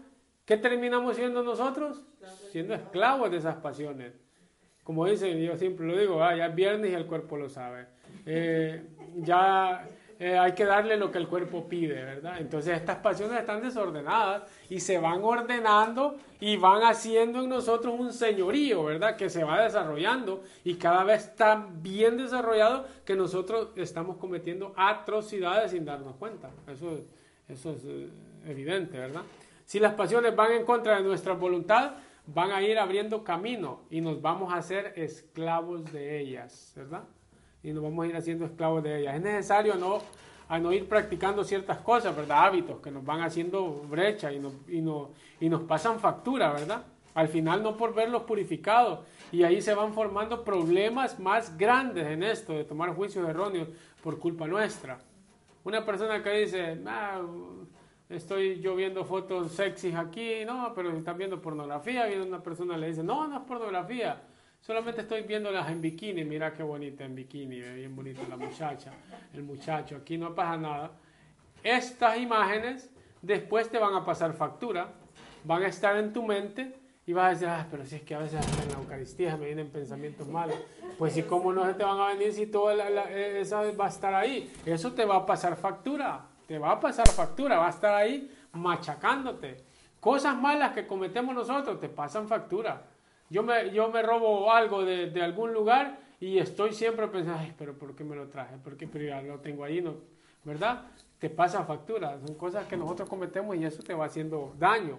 [0.46, 2.02] ¿qué terminamos siendo nosotros?
[2.50, 4.14] Siendo esclavos de esas pasiones.
[4.82, 7.86] Como dicen, yo siempre lo digo, ah, ya es viernes y el cuerpo lo sabe.
[8.24, 8.86] Eh,
[9.16, 9.86] ya
[10.18, 12.40] eh, hay que darle lo que el cuerpo pide, ¿verdad?
[12.40, 18.12] Entonces estas pasiones están desordenadas y se van ordenando y van haciendo en nosotros un
[18.12, 19.16] señorío, ¿verdad?
[19.16, 25.72] Que se va desarrollando y cada vez está bien desarrollado que nosotros estamos cometiendo atrocidades
[25.72, 26.50] sin darnos cuenta.
[26.68, 27.00] Eso,
[27.48, 28.08] eso es eh,
[28.46, 29.22] evidente, ¿verdad?
[29.64, 31.92] Si las pasiones van en contra de nuestra voluntad,
[32.26, 37.04] van a ir abriendo camino y nos vamos a hacer esclavos de ellas, ¿verdad?
[37.64, 39.16] Y nos vamos a ir haciendo esclavos de ellas.
[39.16, 40.00] Es necesario no,
[40.48, 42.44] a no ir practicando ciertas cosas, ¿verdad?
[42.44, 44.84] Hábitos que nos van haciendo brecha y nos, y,
[45.40, 46.84] y nos pasan factura, ¿verdad?
[47.14, 49.00] Al final no por verlos purificados.
[49.32, 53.68] Y ahí se van formando problemas más grandes en esto de tomar juicios erróneos
[54.02, 54.98] por culpa nuestra.
[55.64, 57.22] Una persona que dice, ah,
[58.10, 62.88] estoy yo viendo fotos sexys aquí, no, pero están viendo pornografía, viene una persona le
[62.88, 64.20] dice, no, no es pornografía
[64.66, 66.24] Solamente estoy viéndolas en bikini.
[66.24, 68.92] Mira qué bonita en bikini, bien bonita la muchacha,
[69.34, 69.96] el muchacho.
[69.96, 70.90] Aquí no pasa nada.
[71.62, 72.90] Estas imágenes
[73.20, 74.88] después te van a pasar factura,
[75.44, 78.14] van a estar en tu mente y vas a decir, ah, pero si es que
[78.14, 80.56] a veces en la Eucaristía me vienen pensamientos malos.
[80.96, 83.88] Pues si cómo no se te van a venir si toda la, esa va a
[83.88, 84.50] estar ahí.
[84.64, 88.34] Eso te va a pasar factura, te va a pasar factura, va a estar ahí
[88.52, 89.62] machacándote.
[90.00, 92.93] Cosas malas que cometemos nosotros te pasan factura.
[93.30, 97.54] Yo me, yo me robo algo de, de algún lugar y estoy siempre pensando, ay,
[97.58, 98.56] pero ¿por qué me lo traje?
[98.58, 99.80] ¿Por qué pero ya lo tengo ahí?
[99.80, 99.94] No,
[100.44, 100.82] ¿Verdad?
[101.18, 102.18] Te pasa factura.
[102.24, 104.98] Son cosas que nosotros cometemos y eso te va haciendo daño.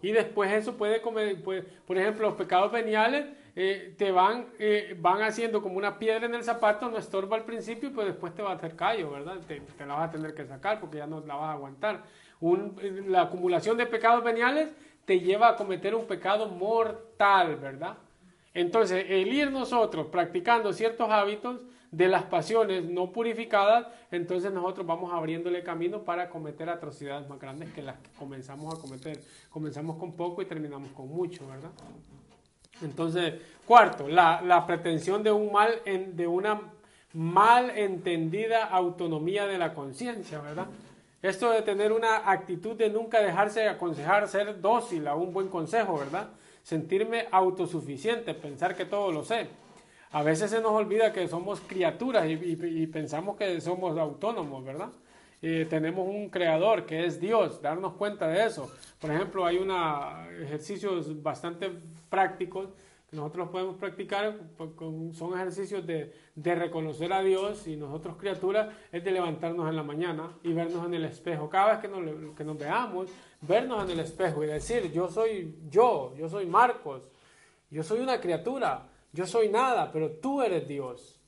[0.00, 4.96] Y después eso puede comer, puede, por ejemplo, los pecados veniales eh, te van, eh,
[5.00, 8.40] van haciendo como una piedra en el zapato, no estorba al principio, pues después te
[8.40, 9.38] va a hacer callo, ¿verdad?
[9.48, 12.04] Te, te, la vas a tener que sacar porque ya no la vas a aguantar.
[12.40, 12.76] Un,
[13.08, 14.68] la acumulación de pecados veniales
[15.08, 17.96] te lleva a cometer un pecado mortal, ¿verdad?
[18.52, 25.10] Entonces, el ir nosotros practicando ciertos hábitos de las pasiones no purificadas, entonces nosotros vamos
[25.10, 29.18] abriéndole camino para cometer atrocidades más grandes que las que comenzamos a cometer.
[29.48, 31.70] Comenzamos con poco y terminamos con mucho, ¿verdad?
[32.82, 33.32] Entonces,
[33.64, 36.60] cuarto, la, pretensión de un mal, de una
[37.14, 40.66] mal entendida autonomía de la conciencia, ¿verdad?
[41.20, 45.98] Esto de tener una actitud de nunca dejarse aconsejar, ser dócil a un buen consejo,
[45.98, 46.28] ¿verdad?
[46.62, 49.48] Sentirme autosuficiente, pensar que todo lo sé.
[50.12, 54.90] A veces se nos olvida que somos criaturas y, pensamos que somos autónomos, ¿verdad?
[55.42, 58.70] Eh, tenemos un creador que es Dios, darnos cuenta de eso.
[59.00, 61.70] Por ejemplo, hay unos ejercicios bastante
[62.08, 62.68] prácticos
[63.10, 64.38] nosotros podemos practicar,
[65.12, 69.82] son ejercicios de, de, reconocer a Dios y nosotros criaturas, es de levantarnos en la
[69.82, 71.48] mañana y vernos en el espejo.
[71.48, 73.08] Cada vez que nos, que nos veamos,
[73.40, 77.02] vernos en el espejo y decir, yo soy yo, yo soy Marcos,
[77.70, 81.18] yo soy una criatura, yo soy nada, pero tú eres Dios.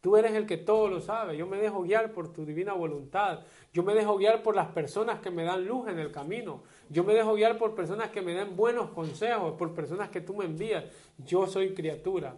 [0.00, 1.36] Tú eres el que todo lo sabe.
[1.36, 3.40] Yo me dejo guiar por tu divina voluntad.
[3.72, 6.62] Yo me dejo guiar por las personas que me dan luz en el camino.
[6.90, 10.34] Yo me dejo guiar por personas que me den buenos consejos, por personas que tú
[10.34, 10.84] me envías.
[11.18, 12.36] Yo soy criatura.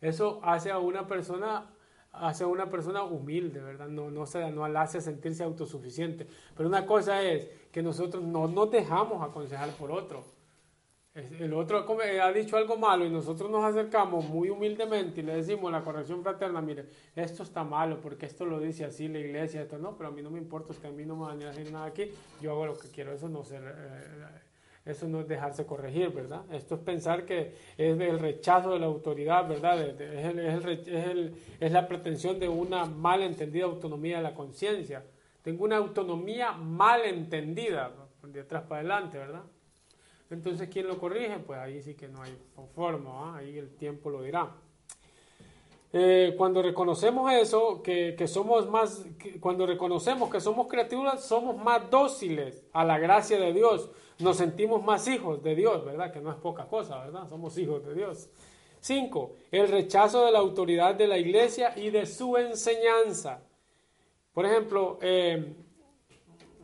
[0.00, 1.70] Eso hace a una persona
[2.12, 3.88] hace a una persona humilde, ¿verdad?
[3.88, 6.26] No, no, se, no la hace sentirse autosuficiente.
[6.56, 10.24] Pero una cosa es que nosotros no nos dejamos aconsejar por otro.
[11.12, 11.84] El otro
[12.22, 16.22] ha dicho algo malo y nosotros nos acercamos muy humildemente y le decimos la corrección
[16.22, 16.86] fraterna, mire,
[17.16, 20.22] esto está malo porque esto lo dice así la iglesia, esto no, pero a mí
[20.22, 22.52] no me importa, es que a mí no me van a decir nada aquí, yo
[22.52, 24.40] hago lo que quiero, eso no, ser, eh,
[24.86, 26.44] eso no es dejarse corregir, ¿verdad?
[26.52, 29.80] Esto es pensar que es el rechazo de la autoridad, ¿verdad?
[29.80, 35.02] Es, es, el, es la pretensión de una mal entendida autonomía de la conciencia.
[35.42, 37.90] Tengo una autonomía mal entendida,
[38.22, 39.42] de atrás para adelante, ¿verdad?
[40.30, 41.38] Entonces, ¿quién lo corrige?
[41.40, 42.36] Pues ahí sí que no hay
[42.74, 43.36] forma, ¿ah?
[43.38, 44.54] ahí el tiempo lo dirá.
[45.92, 49.04] Eh, cuando reconocemos eso, que, somos más,
[49.40, 54.84] cuando reconocemos que somos criaturas, somos más dóciles a la gracia de Dios, nos sentimos
[54.84, 56.12] más hijos de Dios, ¿verdad?
[56.12, 57.28] Que no es poca cosa, ¿verdad?
[57.28, 58.30] Somos hijos de Dios.
[58.78, 63.42] Cinco, el rechazo de la autoridad de la iglesia y de su enseñanza.
[64.32, 65.54] Por ejemplo, eh,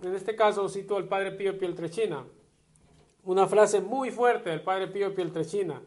[0.03, 2.25] en este caso cito al padre Pío Pieltrechina
[3.27, 5.83] una frase muy fuerte del padre Pío Pieltrechina,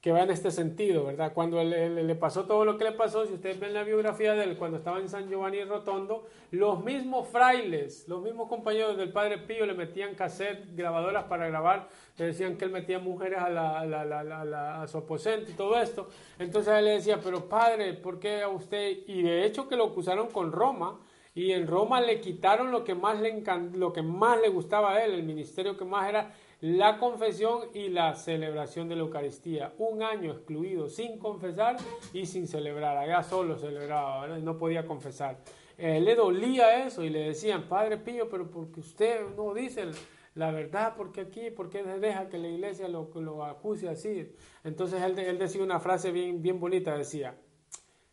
[0.00, 1.32] que va en este sentido, ¿verdad?
[1.34, 4.56] Cuando le, pasó todo lo que le pasó, si ustedes ven la biografía de él,
[4.56, 9.66] cuando estaba en San Giovanni Rotondo, los mismos frailes, los mismos compañeros del padre Pío
[9.66, 14.98] le metían cassette, grabadoras para grabar, le decían que él metía mujeres a, a su
[14.98, 16.08] aposento y todo esto.
[16.38, 18.98] Entonces él le decía, pero padre, ¿por qué a usted?
[19.08, 20.96] Y de hecho que lo acusaron con Roma,
[21.34, 25.04] y en Roma le quitaron lo que más le, lo que más le gustaba a
[25.04, 29.74] él, el ministerio que más era la confesión y la celebración de la Eucaristía.
[29.78, 31.76] Un año excluido sin confesar
[32.12, 32.96] y sin celebrar.
[32.96, 35.38] Allá solo celebraba, no podía confesar.
[35.76, 39.86] Eh, le dolía eso y le decían, Padre Pío, pero porque usted no dice
[40.34, 44.32] la verdad, porque aquí, porque deja que la iglesia lo, lo acuse así.
[44.64, 47.36] Entonces él, él decía una frase bien, bien bonita, decía,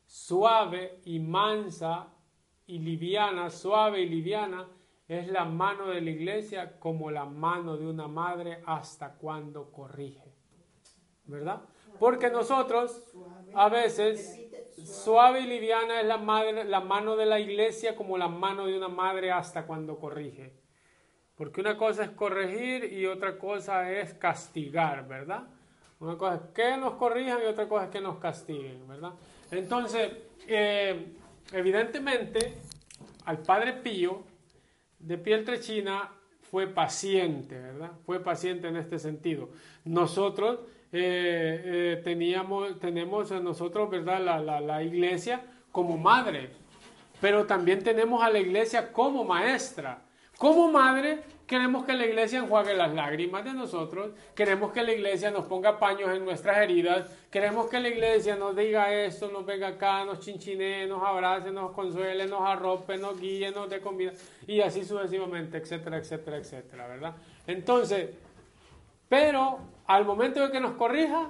[0.05, 2.13] suave y mansa
[2.67, 4.67] y liviana, suave y liviana
[5.07, 10.33] es la mano de la iglesia como la mano de una madre hasta cuando corrige.
[11.25, 11.61] ¿Verdad?
[11.99, 13.13] Porque nosotros
[13.53, 14.39] a veces
[14.83, 19.31] suave y liviana es la, mano de la iglesia como la mano de una madre
[19.31, 20.53] hasta cuando corrige.
[21.35, 25.47] Porque una cosa es corregir y otra cosa es castigar, ¿verdad?
[25.99, 29.13] Una cosa es que nos corrijan y otra cosa es que nos castiguen, ¿verdad?
[29.51, 30.11] Entonces,
[30.47, 31.15] eh,
[31.51, 32.57] evidentemente,
[33.25, 34.23] al Padre Pío
[35.05, 36.09] de Pietrechina
[36.49, 37.91] fue paciente, ¿verdad?
[38.05, 39.49] Fue paciente en este sentido.
[39.83, 40.59] Nosotros
[40.91, 44.21] eh, eh, teníamos, tenemos a nosotros, ¿verdad?
[44.21, 45.41] La, la, la iglesia
[45.71, 46.49] como madre,
[47.21, 50.01] pero también tenemos a la iglesia como maestra.
[50.37, 55.31] Como madre, queremos que la iglesia enjuague las lágrimas de nosotros, queremos que la iglesia
[55.31, 59.67] nos ponga paños en nuestras heridas, queremos que la iglesia nos diga esto, nos venga
[59.67, 64.11] acá, nos chinchine, nos abrace, nos consuele, nos arrope, nos guíe, nos dé comida,
[64.47, 67.15] y así sucesivamente, etcétera, etcétera, etcétera, ¿verdad?
[67.45, 68.09] Entonces,
[69.07, 71.29] pero al momento de que nos corrija,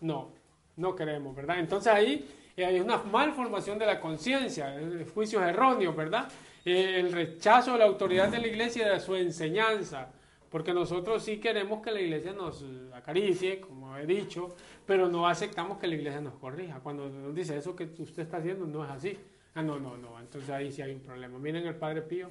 [0.00, 0.30] no,
[0.76, 1.58] no queremos, ¿verdad?
[1.58, 4.74] Entonces ahí hay una malformación de la conciencia,
[5.12, 6.28] juicios erróneos, ¿verdad?
[6.66, 10.10] El rechazo de la autoridad de la iglesia y de su enseñanza,
[10.50, 15.78] porque nosotros sí queremos que la iglesia nos acaricie, como he dicho, pero no aceptamos
[15.78, 16.80] que la iglesia nos corrija.
[16.80, 19.16] Cuando nos dice eso que usted está haciendo no es así.
[19.54, 21.38] Ah, no, no, no, entonces ahí sí hay un problema.
[21.38, 22.30] Miren el Padre Pío,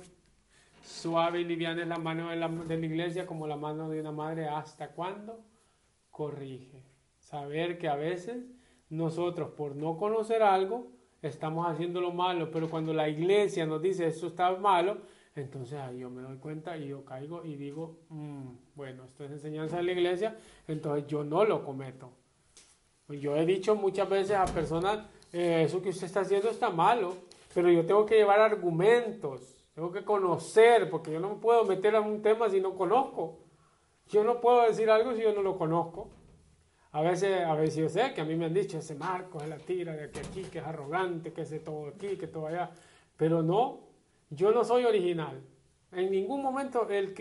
[0.83, 4.01] suave y liviana es la mano de la, de la iglesia como la mano de
[4.01, 5.39] una madre, ¿hasta cuándo?
[6.11, 6.83] Corrige.
[7.19, 8.43] Saber que a veces
[8.89, 10.94] nosotros por no conocer algo,
[11.27, 14.97] estamos haciendo lo malo, pero cuando la iglesia nos dice esto está malo,
[15.35, 19.31] entonces ahí yo me doy cuenta y yo caigo y digo, mm, bueno, esto es
[19.31, 22.11] enseñanza de la iglesia, entonces yo no lo cometo.
[23.09, 24.99] Yo he dicho muchas veces a personas,
[25.33, 27.15] eh, eso que usted está haciendo está malo,
[27.53, 31.95] pero yo tengo que llevar argumentos, tengo que conocer, porque yo no me puedo meter
[31.95, 33.39] a un tema si no conozco.
[34.07, 36.09] Yo no puedo decir algo si yo no lo conozco.
[36.95, 39.49] A veces, a veces yo sé que a mí me han dicho, ese Marcos es
[39.49, 42.71] la tira de que aquí, que es arrogante, que es todo aquí, que todo allá.
[43.17, 43.81] Pero no,
[44.29, 45.41] yo no soy original.
[45.91, 47.13] En ningún momento el,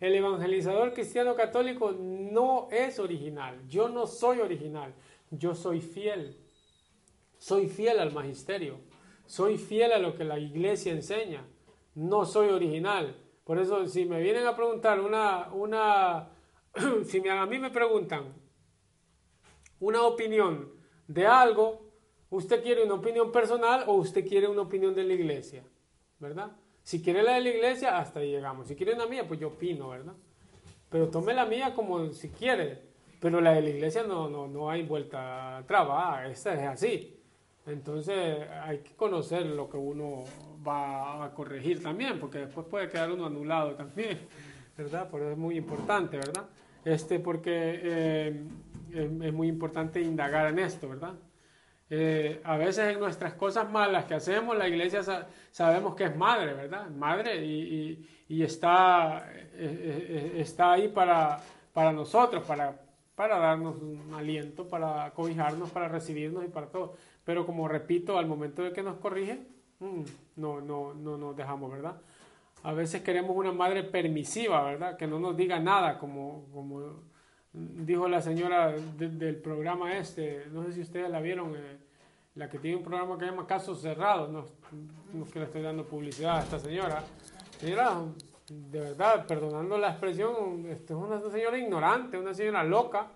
[0.00, 3.56] evangelizador cristiano católico no es original.
[3.68, 4.94] Yo no soy original.
[5.30, 6.36] Yo soy fiel.
[7.38, 8.78] Soy fiel al magisterio.
[9.26, 11.44] Soy fiel a lo que la iglesia enseña.
[11.94, 13.14] No soy original.
[13.44, 16.30] Por eso, si me vienen a preguntar una, una
[17.04, 18.39] si a mí me preguntan
[19.80, 20.70] una opinión
[21.08, 21.90] de algo,
[22.30, 25.64] ¿Usted quiere una opinión personal o usted quiere una opinión de la iglesia?
[26.20, 26.52] ¿Verdad?
[26.82, 28.68] Si quiere la de la iglesia, hasta ahí llegamos.
[28.68, 30.14] Si quiere una mía, pues yo opino, ¿verdad?
[30.88, 32.82] Pero tome la mía como si quiere.
[33.20, 37.16] Pero la de la iglesia no, no, no hay vuelta atrás, va, esta es así.
[37.66, 40.22] Entonces hay que conocer lo que uno
[40.66, 44.20] va a corregir también, porque después puede quedar uno anulado también,
[44.78, 45.10] ¿verdad?
[45.10, 46.46] Por eso es muy importante, ¿verdad?
[46.84, 48.44] Este, porque eh,
[48.94, 51.14] es, muy importante indagar en esto, ¿verdad?
[51.88, 55.02] Eh, a veces en nuestras cosas malas que hacemos, la iglesia
[55.50, 56.88] sabemos que es madre, ¿verdad?
[56.90, 61.40] Madre y, y, está, eh, está ahí para,
[61.72, 62.80] para nosotros, para,
[63.14, 66.94] para darnos un aliento, para cobijarnos, para recibirnos y para todo.
[67.24, 69.46] Pero como repito, al momento de que nos corrige,
[69.80, 70.02] mm,
[70.36, 72.00] no, no, no nos dejamos, ¿verdad?
[72.62, 74.96] A veces queremos una madre permisiva, ¿verdad?
[74.96, 77.02] Que no nos diga nada, como, como
[77.52, 81.78] dijo la señora del programa este, no sé si ustedes la vieron, eh,
[82.34, 84.44] la que tiene un programa que se llama Casos Cerrados, no,
[85.12, 87.02] no es que le estoy dando publicidad a esta señora.
[87.58, 88.02] Señora,
[88.48, 93.08] de verdad, perdonando la expresión, es una señora ignorante, una señora loca,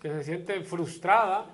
[0.00, 1.46] que se siente frustrada.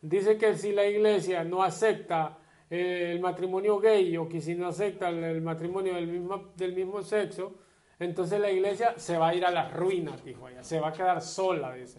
[0.00, 2.38] Dice que si la iglesia no acepta
[2.70, 7.02] eh, el matrimonio gay o que si no acepta el, matrimonio del mismo, del mismo
[7.02, 7.54] sexo,
[8.00, 10.92] entonces la iglesia se va a ir a la ruina, dijo ella, se va a
[10.92, 11.98] quedar sola, dice.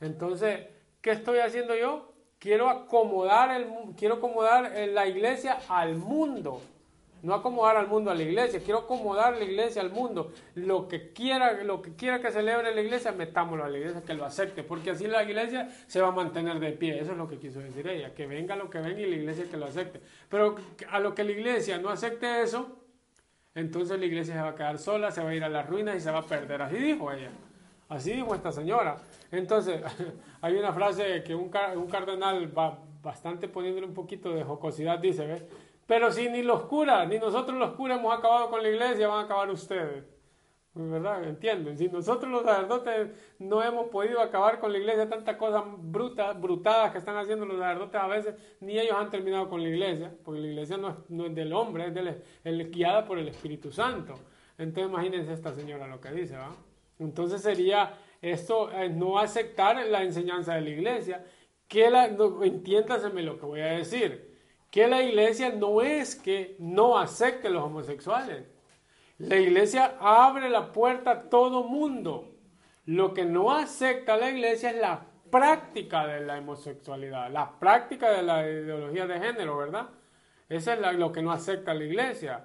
[0.00, 0.66] Entonces,
[1.00, 2.12] ¿qué estoy haciendo yo?
[2.38, 6.60] Quiero acomodar, el, quiero acomodar la iglesia al mundo.
[7.20, 10.32] No acomodar al mundo a la iglesia, quiero acomodar la iglesia al mundo.
[10.54, 14.14] Lo que quiera, lo que quiera que celebre la iglesia, metámoslo a la iglesia, que
[14.14, 17.00] lo acepte, porque así la iglesia se va a mantener de pie.
[17.00, 19.46] Eso es lo que quiso decir ella, que venga lo que venga y la iglesia
[19.50, 20.00] que lo acepte.
[20.28, 20.54] Pero
[20.90, 22.76] a lo que la iglesia no acepte eso,
[23.58, 25.96] entonces la iglesia se va a quedar sola, se va a ir a las ruinas
[25.96, 26.62] y se va a perder.
[26.62, 27.30] Así dijo ella.
[27.88, 28.96] Así dijo esta señora.
[29.30, 29.82] Entonces,
[30.40, 35.44] hay una frase que un, cardenal va bastante poniéndole un poquito de jocosidad, dice, ¿ves?
[35.86, 39.20] Pero si ni los curas, ni nosotros los curas hemos acabado con la iglesia, van
[39.20, 40.04] a acabar ustedes.
[40.74, 41.24] ¿Verdad?
[41.24, 41.76] ¿Entienden?
[41.76, 46.92] Si nosotros los sacerdotes no hemos podido acabar con la iglesia, tantas cosas brutas, brutadas
[46.92, 50.40] que están haciendo los sacerdotes a veces, ni ellos han terminado con la iglesia, porque
[50.40, 51.94] la iglesia no es, del hombre, es,
[52.44, 54.14] del, guiada por el Espíritu Santo.
[54.56, 56.54] Entonces imagínense esta señora lo que dice, ¿va?
[56.98, 61.24] Entonces sería esto, eh, no aceptar la enseñanza de la iglesia,
[61.66, 64.28] que la, entiéndaseme lo que voy a decir
[64.70, 68.44] que la iglesia no es que no acepte los homosexuales.
[69.18, 72.34] La iglesia abre la puerta a todo mundo.
[72.86, 78.22] Lo que no acepta la iglesia es la práctica de la homosexualidad, la práctica de
[78.22, 79.88] la ideología de género, ¿verdad?
[80.48, 82.44] Eso es lo que no acepta la iglesia.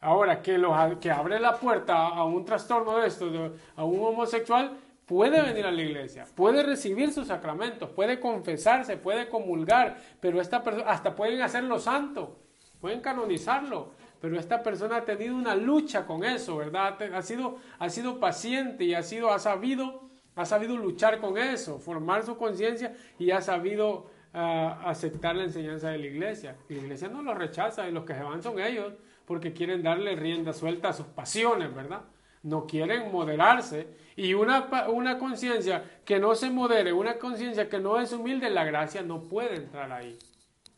[0.00, 0.62] Ahora, que,
[1.00, 5.72] que abre la puerta a un trastorno de esto, a un homosexual, puede venir a
[5.72, 11.42] la iglesia, puede recibir sus sacramentos, puede confesarse, puede comulgar, pero esta persona, hasta pueden
[11.42, 12.38] hacerlo santo,
[12.80, 13.90] pueden canonizarlo,
[14.26, 17.00] pero esta persona ha tenido una lucha con eso, ¿verdad?
[17.14, 20.02] Ha sido, ha sido paciente y ha, sido, ha, sabido,
[20.34, 25.90] ha sabido luchar con eso, formar su conciencia y ha sabido ah, aceptar la enseñanza
[25.90, 26.56] de la iglesia.
[26.68, 28.94] la iglesia no lo rechaza y los que se van son ellos
[29.26, 32.00] porque quieren darle rienda suelta a sus pasiones, ¿verdad?
[32.42, 38.00] No quieren moderarse y una, una conciencia que no se modere, una conciencia que no
[38.00, 40.18] es humilde, la gracia no puede entrar ahí.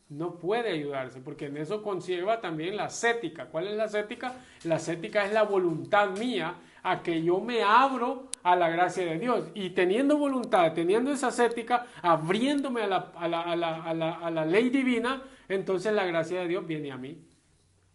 [0.09, 3.45] No puede ayudarse, porque en eso conlleva también la ascética.
[3.45, 4.33] ¿Cuál es la ascética?
[4.63, 9.19] La ascética es la voluntad mía a que yo me abro a la gracia de
[9.19, 9.51] Dios.
[9.53, 14.45] Y teniendo voluntad, teniendo esa ascética, abriéndome a la, a la, a la, a la
[14.45, 17.23] ley divina, entonces la gracia de Dios viene a mí.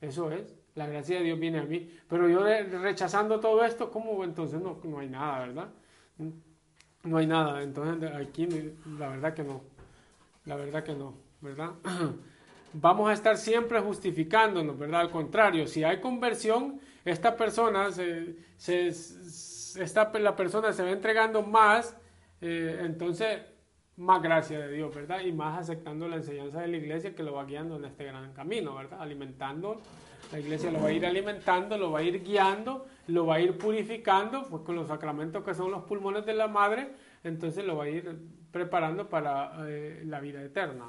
[0.00, 0.54] Eso es.
[0.76, 1.90] La gracia de Dios viene a mí.
[2.08, 2.44] Pero yo
[2.80, 5.68] rechazando todo esto, ¿cómo entonces no, no hay nada, verdad?
[7.02, 7.60] No hay nada.
[7.62, 8.46] Entonces aquí
[8.98, 9.62] la verdad que no.
[10.44, 11.14] La verdad que no,
[12.72, 15.02] Vamos a estar siempre justificándonos, ¿verdad?
[15.02, 18.36] Al contrario, si hay conversión, esta persona se,
[20.20, 21.96] la persona se va entregando más,
[22.40, 23.42] eh, entonces
[23.96, 25.20] más gracia de Dios, ¿verdad?
[25.20, 28.32] Y más aceptando la enseñanza de la iglesia que lo va guiando en este gran
[28.32, 29.00] camino, ¿verdad?
[29.00, 29.80] Alimentando
[30.32, 33.40] la iglesia lo va a ir alimentando, lo va a ir guiando, lo va a
[33.40, 36.90] ir purificando, pues con los sacramentos que son los pulmones de la madre,
[37.22, 38.18] entonces lo va a ir
[38.50, 40.86] preparando para eh, la vida eterna.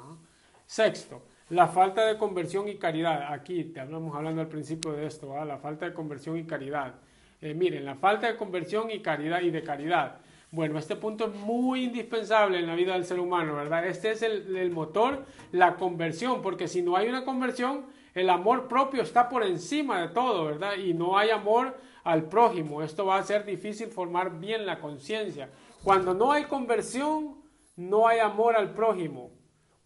[0.66, 3.32] Sexto, la falta de conversión y caridad.
[3.32, 6.94] Aquí te hablamos hablando al principio de esto, la falta de conversión y caridad.
[7.40, 10.16] Eh, miren, la falta de conversión y caridad y de caridad.
[10.50, 13.86] Bueno, este punto es muy indispensable en la vida del ser humano, ¿verdad?
[13.86, 18.66] Este es el, el motor, la conversión, porque si no hay una conversión, el amor
[18.66, 20.76] propio está por encima de todo, ¿verdad?
[20.76, 22.82] Y no hay amor al prójimo.
[22.82, 25.50] Esto va a ser difícil formar bien la conciencia.
[25.84, 27.36] Cuando no hay conversión,
[27.76, 29.35] no hay amor al prójimo.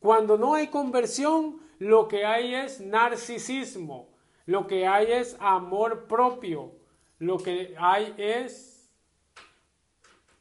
[0.00, 4.08] Cuando no hay conversión, lo que hay es narcisismo,
[4.46, 6.72] lo que hay es amor propio,
[7.18, 8.90] lo que hay es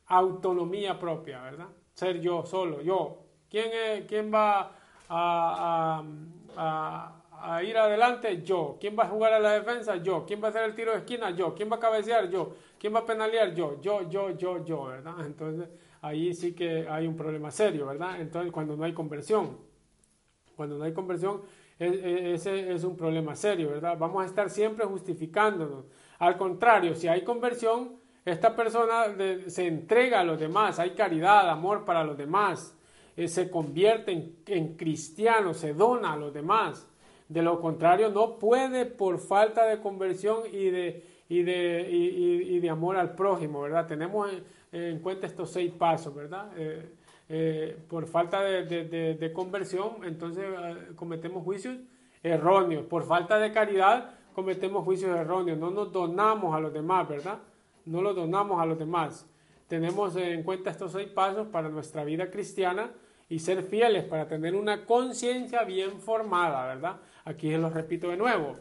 [0.07, 1.67] autonomía propia, ¿verdad?
[1.93, 3.19] Ser yo solo, yo.
[3.49, 4.71] ¿Quién, es, quién va
[5.09, 6.03] a,
[6.55, 8.41] a, ir adelante?
[8.41, 8.77] Yo.
[8.79, 9.97] ¿Quién va a jugar a la defensa?
[9.97, 10.25] Yo.
[10.25, 11.31] ¿Quién va a hacer el tiro de esquina?
[11.31, 11.53] Yo.
[11.53, 12.29] ¿Quién va a cabecear?
[12.29, 12.53] Yo.
[12.79, 13.53] ¿Quién va a penalear?
[13.53, 13.81] Yo.
[13.81, 15.15] Yo, yo, yo, yo, ¿verdad?
[15.25, 15.67] Entonces
[16.01, 18.21] ahí sí que hay un problema serio, ¿verdad?
[18.21, 19.57] Entonces cuando no hay conversión,
[20.55, 21.41] cuando no hay conversión,
[21.79, 23.97] ese es un problema serio, ¿verdad?
[23.97, 25.85] Vamos a estar siempre justificándonos.
[26.17, 29.05] Al contrario, si hay conversión, esta persona
[29.47, 32.77] se entrega a los demás, hay caridad, amor para los demás,
[33.15, 36.87] eh, se convierte en, cristiano, se dona a los demás.
[37.27, 42.69] De lo contrario, no puede por falta de conversión y de, y de, y, de
[42.69, 43.87] amor al prójimo, ¿verdad?
[43.87, 44.31] Tenemos
[44.71, 46.51] en, cuenta estos seis pasos, ¿verdad?
[46.57, 46.89] Eh,
[47.29, 50.45] eh, por falta de, de conversión, entonces
[50.95, 51.77] cometemos juicios
[52.23, 52.85] erróneos.
[52.85, 55.57] Por falta de caridad, cometemos juicios erróneos.
[55.57, 57.39] No nos donamos a los demás, ¿verdad?
[57.85, 59.25] No los donamos a los demás.
[59.67, 62.91] Tenemos en cuenta estos seis pasos para nuestra vida cristiana
[63.29, 66.97] y ser fieles para tener una conciencia bien formada, ¿verdad?
[67.23, 68.55] Aquí los repito de nuevo.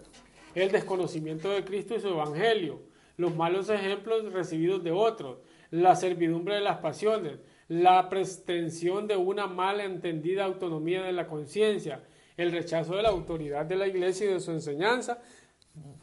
[0.55, 2.81] El desconocimiento de Cristo y su Evangelio,
[3.17, 5.39] los malos ejemplos recibidos de otros,
[5.71, 7.39] la servidumbre de las pasiones,
[7.69, 12.03] la pretensión de una mal entendida autonomía de la conciencia,
[12.37, 15.21] el rechazo de la autoridad de la iglesia y de su enseñanza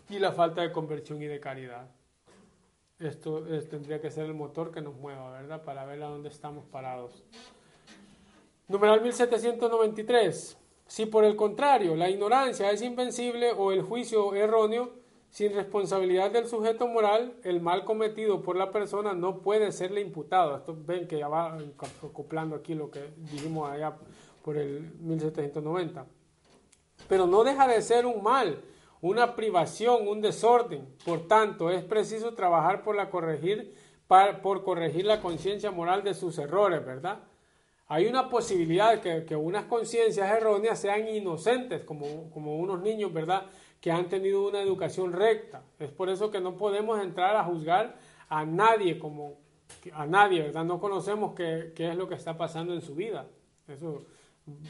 [0.10, 1.90] y la falta de conversión y de caridad.
[3.00, 5.64] Esto tendría que ser el motor que nos mueva, ¿verdad?
[5.64, 7.24] Para ver a dónde estamos parados.
[8.68, 10.58] Numeral 1793.
[10.88, 14.94] Si por el contrario la ignorancia es invencible o el juicio erróneo,
[15.36, 20.56] sin responsabilidad del sujeto moral, el mal cometido por la persona no puede serle imputado.
[20.56, 21.58] Esto ven que ya va
[22.02, 23.98] acoplando aquí lo que dijimos allá
[24.42, 26.06] por el 1790.
[27.10, 28.62] Pero no deja de ser un mal,
[29.02, 30.88] una privación, un desorden.
[31.04, 33.76] Por tanto, es preciso trabajar por, la corregir,
[34.42, 37.20] por corregir la conciencia moral de sus errores, ¿verdad?
[37.90, 43.48] Hay una posibilidad de que, unas conciencias erróneas sean inocentes, como unos niños, ¿verdad?
[43.86, 45.62] Que han tenido una educación recta.
[45.78, 49.38] Es por eso que no podemos entrar a juzgar a nadie como
[49.94, 50.66] a nadie, ¿verdad?
[50.66, 53.28] No conocemos qué, qué es lo que está pasando en su vida.
[53.68, 54.08] Eso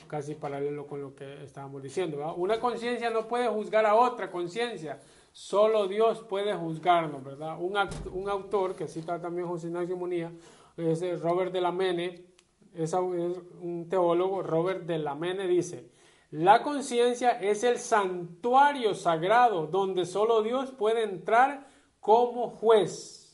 [0.06, 2.36] casi paralelo con lo que estábamos diciendo.
[2.36, 5.00] Una conciencia no puede juzgar a otra conciencia,
[5.32, 7.56] solo Dios puede juzgarnos, ¿verdad?
[7.58, 7.78] Un,
[8.12, 10.30] un autor que cita también José Ignacio Munía
[10.76, 12.26] es Robert de la Mene,
[12.74, 15.95] es un teólogo, Robert de la Mene, dice,
[16.32, 21.68] la conciencia es el santuario sagrado donde solo Dios puede entrar
[22.00, 23.26] como juez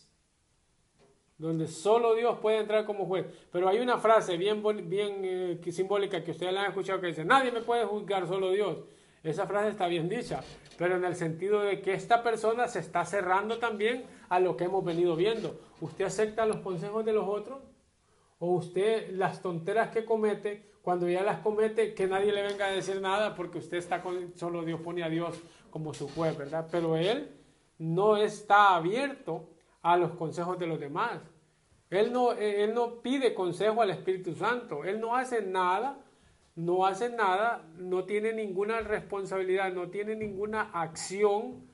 [1.41, 3.25] donde solo Dios puede entrar como juez.
[3.51, 7.25] Pero hay una frase bien, bien eh, simbólica que ustedes la han escuchado que dice,
[7.25, 8.77] nadie me puede juzgar, solo Dios.
[9.23, 10.41] Esa frase está bien dicha,
[10.77, 14.65] pero en el sentido de que esta persona se está cerrando también a lo que
[14.65, 15.59] hemos venido viendo.
[15.81, 17.59] ¿Usted acepta los consejos de los otros?
[18.37, 22.71] ¿O usted las tonteras que comete, cuando ya las comete, que nadie le venga a
[22.71, 26.67] decir nada porque usted está con, solo Dios pone a Dios como su juez, ¿verdad?
[26.71, 27.32] Pero él
[27.77, 29.49] no está abierto
[29.82, 31.21] a los consejos de los demás.
[31.89, 34.86] Él no, él no pide consejo al Espíritu Santo.
[34.86, 35.97] Él no hace nada,
[36.55, 41.69] no hace nada, no tiene ninguna responsabilidad, no tiene ninguna acción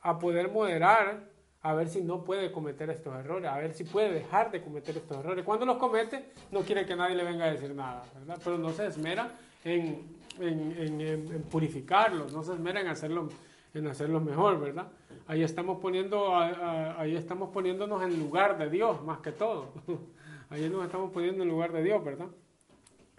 [0.00, 1.28] a poder moderar,
[1.62, 4.96] a ver si no puede cometer estos errores, a ver si puede dejar de cometer
[4.96, 5.44] estos errores.
[5.44, 8.38] Cuando los comete, no quiere que nadie le venga a decir nada, ¿verdad?
[8.42, 9.32] Pero no se esmera
[9.64, 10.02] en,
[10.40, 13.28] en, en purificarlos, no se esmera en hacerlo,
[13.74, 14.86] en hacerlo mejor, ¿verdad?
[15.28, 19.72] ahí estamos poniendo, ahí estamos poniéndonos en lugar de Dios más que todo.
[20.50, 22.28] Ahí nos estamos poniendo en lugar de Dios, ¿verdad?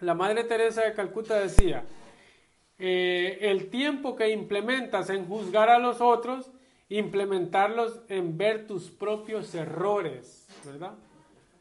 [0.00, 1.84] La Madre Teresa de Calcuta decía,
[2.76, 6.50] eh, el tiempo que implementas en juzgar a los otros,
[6.90, 10.94] implementarlos en ver tus propios errores, ¿verdad?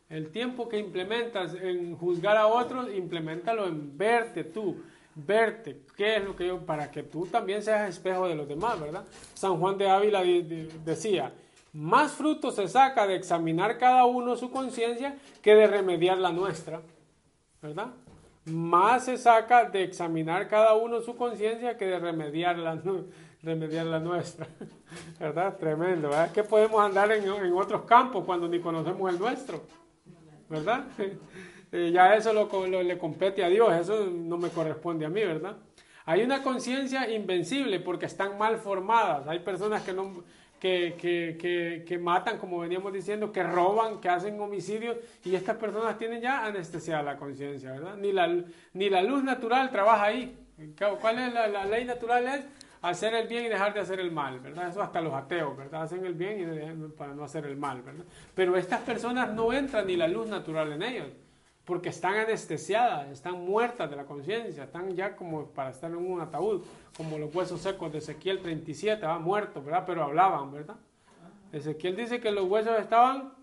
[0.10, 4.82] El tiempo que implementas en juzgar a otros, implementalo en verte tú,
[5.14, 8.80] verte, qué es lo que yo, para que tú también seas espejo de los demás,
[8.80, 9.06] ¿verdad?
[9.36, 10.24] San Juan de Ávila
[10.84, 11.32] decía,
[11.74, 16.82] más fruto se saca de examinar cada uno su conciencia que de remediar la nuestra,
[17.62, 17.90] ¿verdad?
[18.46, 22.82] Más se saca de examinar cada uno su conciencia que de remediar la,
[23.42, 24.48] remediar la nuestra,
[25.20, 25.58] ¿verdad?
[25.58, 26.32] Tremendo, ¿verdad?
[26.32, 29.64] Que podemos andar en, en otros campos cuando ni conocemos el nuestro,
[30.50, 30.86] ¿verdad?
[31.72, 32.48] Eh, ya eso lo,
[32.82, 35.56] le compete a Dios, eso no me corresponde a mí, ¿verdad?
[36.04, 39.28] Hay una conciencia invencible porque están mal formadas.
[39.28, 40.24] Hay personas que no,
[40.60, 45.58] que, que, que, que, matan, como veníamos diciendo, que roban, que hacen homicidios, y estas
[45.58, 47.96] personas tienen ya anestesiada la conciencia, ¿verdad?
[47.98, 50.36] Ni la, ni la luz natural trabaja ahí.
[51.00, 52.26] ¿Cuál es la, la, ley natural?
[52.28, 52.46] Es
[52.82, 54.70] hacer el bien y dejar de hacer el mal, ¿verdad?
[54.70, 55.84] Eso hasta los ateos, ¿verdad?
[55.84, 58.06] Hacen el bien y para no hacer el mal, ¿verdad?
[58.36, 61.08] Pero estas personas no entran ni la luz natural en ellos
[61.70, 66.20] porque están anestesiadas, están muertas de la conciencia, están ya como para estar en un
[66.20, 66.64] ataúd,
[66.98, 69.84] como los huesos secos de Ezequiel 37, va muertos, ¿verdad?
[69.86, 70.78] Pero hablaban, ¿verdad?
[71.52, 73.34] Ezequiel dice que los huesos estaban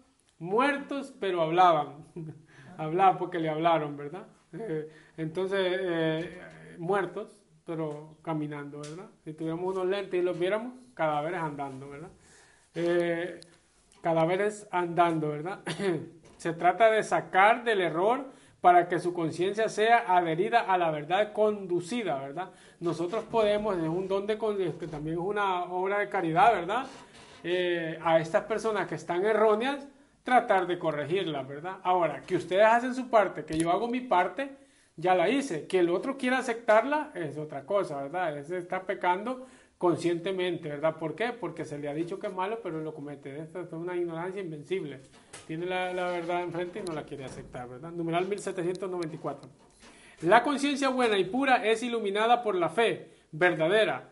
[0.40, 2.04] muertos, pero hablaban.
[2.76, 4.26] hablaban porque le hablaron, ¿verdad?
[4.52, 6.42] Eh, entonces, eh,
[6.78, 9.10] muertos, pero caminando, ¿verdad?
[9.24, 12.10] Si tuviéramos unos lentes y los viéramos, cadáveres andando, ¿verdad?
[12.74, 13.40] Eh,
[14.00, 15.60] cadáveres andando, ¿verdad?
[16.38, 18.26] Se trata de sacar del error
[18.60, 22.50] para que su conciencia sea adherida a la verdad conducida, ¿verdad?
[22.80, 26.86] Nosotros podemos, es un don de, este, también es una obra de caridad, ¿verdad?
[27.42, 29.86] Eh, a estas personas que están erróneas,
[30.22, 31.76] tratar de corregirlas, ¿verdad?
[31.82, 34.56] Ahora, que ustedes hacen su parte, que yo hago mi parte,
[34.96, 35.66] ya la hice.
[35.66, 38.38] Que el otro quiera aceptarla es otra cosa, ¿verdad?
[38.38, 39.46] Ese está pecando
[39.78, 40.96] conscientemente, ¿verdad?
[40.96, 41.32] ¿Por qué?
[41.32, 43.38] Porque se le ha dicho que es malo, pero lo comete.
[43.40, 45.00] Esta es una ignorancia invencible.
[45.46, 47.92] Tiene la, la verdad enfrente y no la quiere aceptar, ¿verdad?
[47.92, 49.50] Numeral 1794.
[50.22, 54.08] La conciencia buena y pura es iluminada por la fe verdadera.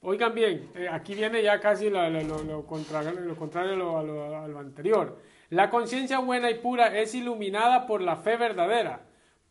[0.00, 5.18] Oigan bien, eh, aquí viene ya casi lo, lo, contrario, lo contrario a lo anterior.
[5.50, 9.02] La conciencia buena y pura es iluminada por la fe verdadera,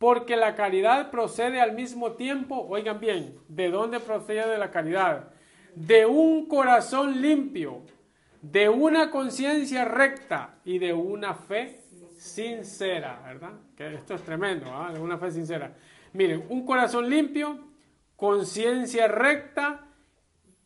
[0.01, 5.31] porque la caridad procede al mismo tiempo, oigan bien, ¿de dónde procede la caridad?
[5.75, 7.81] de un corazón limpio,
[8.41, 11.81] de una conciencia recta y de una fe
[12.17, 13.53] sincera, ¿verdad?
[13.77, 14.91] Esto es tremendo, ¿ah?
[14.91, 15.75] de una fe sincera.
[16.13, 17.59] Miren, un corazón limpio,
[18.15, 19.87] conciencia recta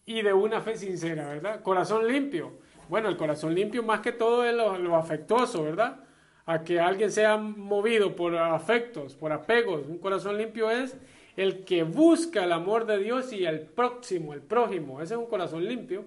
[0.06, 1.62] y de una fe sincera, ¿verdad?
[1.62, 2.60] Corazón limpio.
[2.90, 6.05] Bueno, el corazón limpio más que todo es lo afectuoso, ¿verdad?
[6.46, 9.88] A que alguien sea movido por afectos, por apegos.
[9.88, 10.96] Un corazón limpio es
[11.36, 15.02] el que busca el amor de Dios y el próximo, el prójimo.
[15.02, 16.06] Ese es un corazón limpio.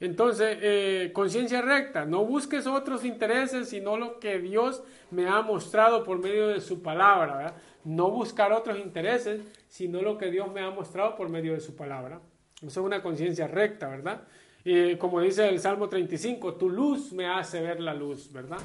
[0.00, 6.02] Entonces, eh, conciencia recta, no busques otros intereses, sino lo que Dios me ha mostrado
[6.02, 7.54] por medio de su palabra.
[7.84, 11.76] No buscar otros intereses, sino lo que Dios me ha mostrado por medio de su
[11.76, 12.20] palabra.
[12.56, 14.22] Eso es una conciencia recta, ¿verdad?
[14.64, 18.58] Y como dice el Salmo 35, tu luz me hace ver la luz, ¿verdad?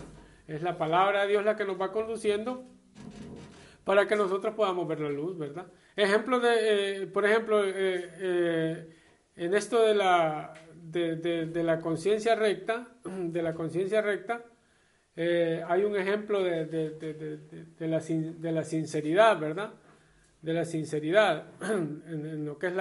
[0.48, 2.64] Es la palabra de Dios la que nos va conduciendo
[3.84, 5.68] para que nosotros podamos ver la luz, ¿verdad?
[5.96, 7.74] Ejemplo de, eh, por ejemplo, eh,
[8.20, 8.90] eh,
[9.36, 14.44] en esto de la, de, la conciencia recta, de la conciencia recta,
[15.16, 16.66] hay un ejemplo de,
[17.80, 19.74] la, de la sinceridad, ¿verdad?
[20.42, 22.74] De la sinceridad, en, lo que es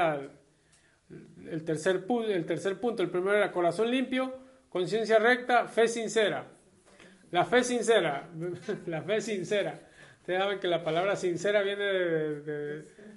[1.51, 3.03] el, tercer, el tercer punto.
[3.03, 4.35] El primero era corazón limpio,
[4.69, 6.56] conciencia recta, fe sincera.
[7.37, 8.31] La fe sincera,
[8.87, 9.79] la fe sincera.
[10.21, 11.85] Ustedes saben que la palabra sincera viene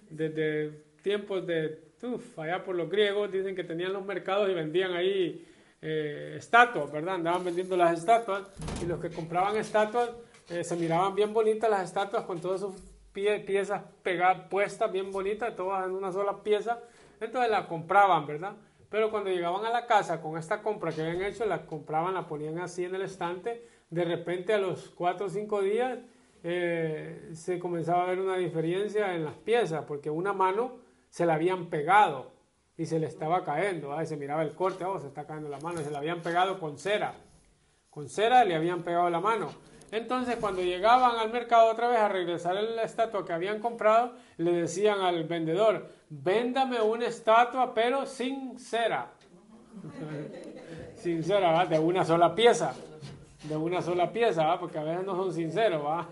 [0.10, 4.92] de, tiempos de, uf, allá por los griegos, dicen que tenían los mercados y vendían
[4.92, 5.48] ahí
[5.82, 7.16] eh, estatuas, ¿verdad?
[7.16, 8.44] Andaban vendiendo las estatuas
[8.84, 10.10] y los que compraban estatuas
[10.50, 12.76] eh, se miraban bien bonitas las estatuas con todas sus
[13.14, 16.78] piezas pegadas, puestas bien bonitas, todas en una sola pieza,
[17.22, 18.52] entonces la compraban, ¿verdad?
[18.90, 22.28] Pero cuando llegaban a la casa con esta compra que habían hecho, la compraban, la
[22.28, 26.00] ponían así en el estante, de repente a los cuatro o cinco días
[26.44, 30.78] eh, se comenzaba a ver una diferencia en las piezas, porque una mano
[31.10, 32.32] se la habían pegado
[32.78, 35.82] y se le estaba cayendo, se miraba el corte, oh, se está cayendo la mano,
[35.82, 37.14] se la habían pegado con cera,
[37.90, 39.50] con cera le habían pegado la mano.
[39.92, 44.54] Entonces cuando llegaban al mercado otra vez a regresar la estatua que habían comprado, le
[44.54, 49.12] decían al vendedor, véndame una estatua pero sin cera,
[50.96, 52.74] sin cera, de una sola pieza
[53.44, 56.08] de una sola pieza, porque a veces no son sinceros, ¿va?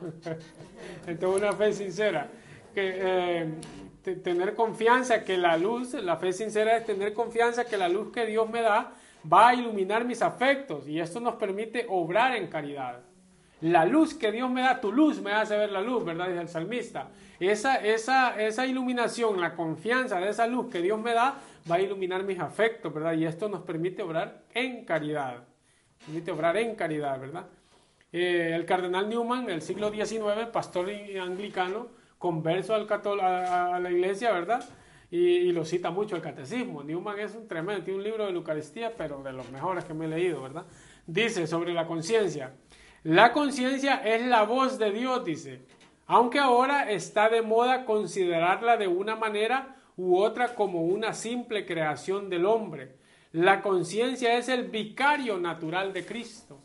[1.07, 2.29] Entonces una fe sincera.
[2.73, 3.53] Que, eh,
[4.23, 8.25] tener confianza que la luz, la fe sincera es tener confianza que la luz que
[8.25, 8.93] Dios me da
[9.31, 13.01] va a iluminar mis afectos y esto nos permite obrar en caridad.
[13.59, 16.27] La luz que Dios me da, tu luz me hace ver la luz, ¿verdad?
[16.27, 17.09] Dice el salmista.
[17.39, 21.81] Esa, esa, esa iluminación, la confianza de esa luz que Dios me da, va a
[21.81, 23.13] iluminar mis afectos, ¿verdad?
[23.13, 25.43] Y esto nos permite obrar en caridad
[26.05, 27.47] permite obrar en caridad, ¿verdad?
[28.11, 30.89] Eh, el cardenal Newman, del siglo XIX, pastor
[31.21, 31.87] anglicano,
[32.17, 32.87] converso al
[33.21, 34.63] a, la iglesia, ¿verdad?
[35.09, 36.83] Y, lo cita mucho el catecismo.
[36.83, 40.05] Newman es un tremendo, tiene un libro de Eucaristía, pero de los mejores que me
[40.05, 40.65] he leído, ¿verdad?
[41.05, 42.53] Dice sobre la conciencia.
[43.03, 45.61] La conciencia es la voz de Dios, dice,
[46.07, 52.29] aunque ahora está de moda considerarla de una manera u otra como una simple creación
[52.29, 52.96] del hombre
[53.33, 56.59] La conciencia es el vicario natural de Cristo.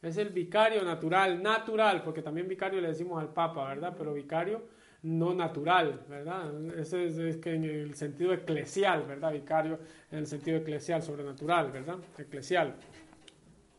[0.00, 3.94] Es el vicario natural, natural, porque también vicario le decimos al Papa, ¿verdad?
[3.98, 4.62] Pero vicario
[5.02, 6.52] no natural, ¿verdad?
[6.78, 9.32] Ese es, que en el sentido eclesial, ¿verdad?
[9.32, 9.78] Vicario
[10.10, 11.98] en el sentido eclesial, sobrenatural, ¿verdad?
[12.16, 12.74] Eclesial.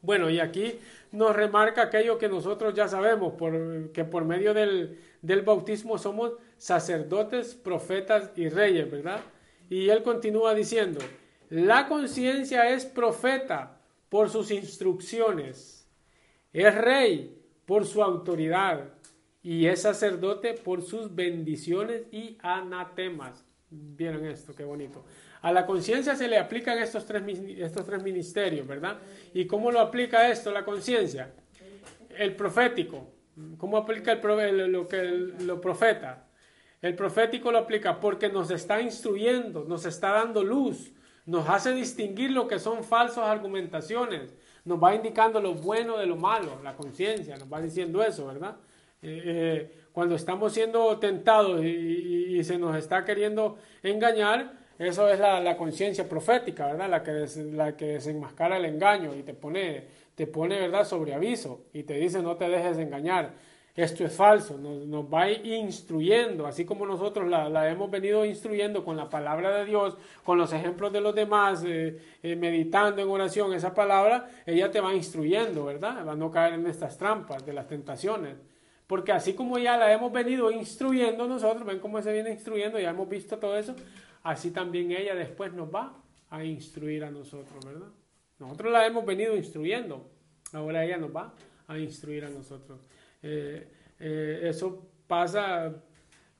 [0.01, 0.79] Bueno, y aquí
[1.11, 3.33] nos remarca aquello que nosotros ya sabemos,
[3.93, 9.19] que por medio del, del bautismo somos sacerdotes, profetas y reyes, ¿verdad?
[9.69, 10.99] Y él continúa diciendo,
[11.49, 13.79] la conciencia es profeta
[14.09, 15.87] por sus instrucciones,
[16.53, 18.89] es rey por su autoridad
[19.41, 23.45] y es sacerdote por sus bendiciones y anatemas.
[23.69, 25.05] Vieron esto, qué bonito.
[25.41, 27.23] A la conciencia se le aplican estos tres,
[27.57, 28.97] estos tres ministerios, ¿verdad?
[29.33, 31.31] ¿Y cómo lo aplica esto la conciencia?
[32.17, 33.07] El profético.
[33.57, 36.27] ¿Cómo aplica el, lo que lo profeta?
[36.81, 40.91] El profético lo aplica porque nos está instruyendo, nos está dando luz,
[41.29, 44.33] nos hace distinguir lo que son falsas argumentaciones,
[44.65, 48.57] nos va indicando lo bueno de lo malo, la conciencia nos va diciendo eso, ¿verdad?
[49.01, 55.57] Eh, eh, cuando estamos siendo tentados y, se nos está queriendo engañar, eso es la,
[55.57, 56.89] conciencia profética, ¿verdad?
[56.89, 59.83] La que, la que desenmascara el engaño y te pone,
[60.15, 63.33] te pone, ¿verdad?, sobre aviso y te dice no te dejes engañar.
[63.79, 69.09] Esto es falso, nos, va instruyendo, así como nosotros la, hemos venido instruyendo con la
[69.09, 73.73] palabra de Dios, con los ejemplos de los demás, eh, eh, meditando en oración esa
[73.73, 76.05] palabra, ella te va instruyendo, ¿verdad?
[76.05, 78.35] Va a no caer en estas trampas de las tentaciones.
[78.85, 82.89] Porque así como ya la hemos venido instruyendo nosotros, ven cómo se viene instruyendo, ya
[82.89, 83.77] hemos visto todo eso,
[84.23, 85.93] así también ella después nos va
[86.29, 87.87] a instruir a nosotros, ¿verdad?
[88.39, 90.05] Nosotros la hemos venido instruyendo,
[90.51, 91.33] ahora ella nos va
[91.65, 92.81] a instruir a nosotros.
[93.21, 93.67] Eh,
[93.99, 95.73] eh, eso pasa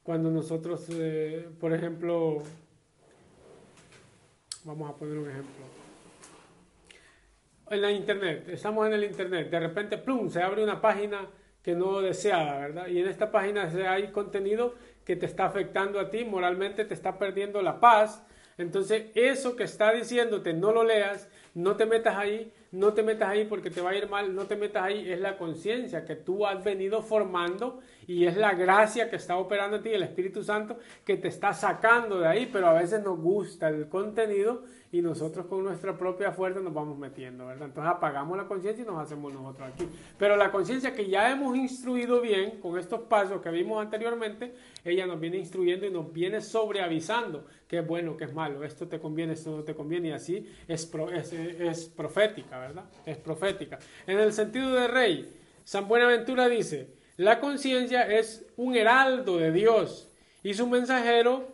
[0.04, 2.42] cuando nosotros, eh, por ejemplo,
[4.64, 5.66] vamos a poner un ejemplo.
[7.70, 11.28] En la internet, estamos en el internet, de repente, plum, se abre una página
[11.62, 12.88] que no deseada, ¿verdad?
[12.88, 14.74] Y en esta página hay contenido
[15.06, 18.26] que te está afectando a ti, moralmente te está perdiendo la paz.
[18.58, 23.30] Entonces, eso que está diciéndote, no lo leas, no te metas ahí, no te metas
[23.30, 26.16] ahí porque te va a ir mal, no te metas ahí, es la conciencia que
[26.16, 27.80] tú has venido formando
[28.10, 31.54] y es la gracia que está operando en ti, el Espíritu Santo que te está
[31.54, 36.32] sacando de ahí, pero a veces nos gusta el contenido y nosotros con nuestra propia
[36.32, 37.68] fuerza nos vamos metiendo, ¿verdad?
[37.68, 39.88] Entonces apagamos la conciencia y nos hacemos nosotros aquí.
[40.18, 45.06] Pero la conciencia que ya hemos instruido bien con estos pasos que vimos anteriormente, ella
[45.06, 49.00] nos viene instruyendo y nos viene sobreavisando qué es bueno, qué es malo, esto te
[49.00, 50.92] conviene, esto no te conviene y así es,
[51.60, 52.86] es, profética, ¿verdad?
[53.06, 53.78] Es profética.
[54.08, 55.32] En el sentido de rey,
[55.64, 60.10] San Buenaventura dice, la conciencia es un heraldo de Dios
[60.42, 61.50] y su mensajero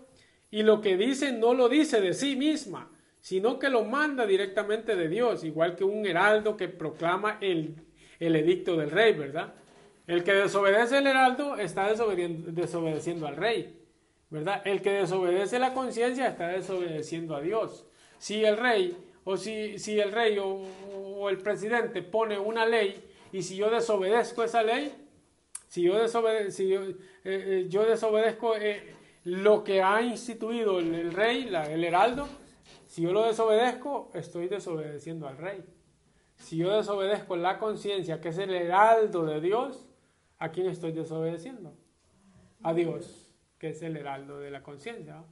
[0.52, 4.96] y lo que dice no lo dice de sí misma, sino que lo manda directamente
[4.96, 7.78] de Dios, igual que un heraldo que proclama el,
[8.20, 9.56] el edicto del rey, ¿verdad?
[10.06, 13.80] El que desobedece el heraldo está desobedeciendo, al rey,
[14.30, 14.62] ¿verdad?
[14.66, 17.88] El que desobedece la conciencia está desobedeciendo a Dios.
[18.20, 23.42] Si el rey o si, si el rey o, el presidente pone una ley y
[23.42, 25.05] si yo desobedezco esa ley,
[25.68, 26.50] si yo, eh,
[27.24, 32.28] eh, desobedezco eh, lo que ha instituido el, rey, el heraldo,
[32.88, 35.64] si yo lo desobedezco, estoy desobedeciendo al rey.
[36.38, 39.86] Si yo desobedezco la conciencia, que es el heraldo de Dios,
[40.38, 41.74] ¿a quién estoy desobedeciendo?
[42.62, 45.24] A Dios, que es el heraldo de la conciencia.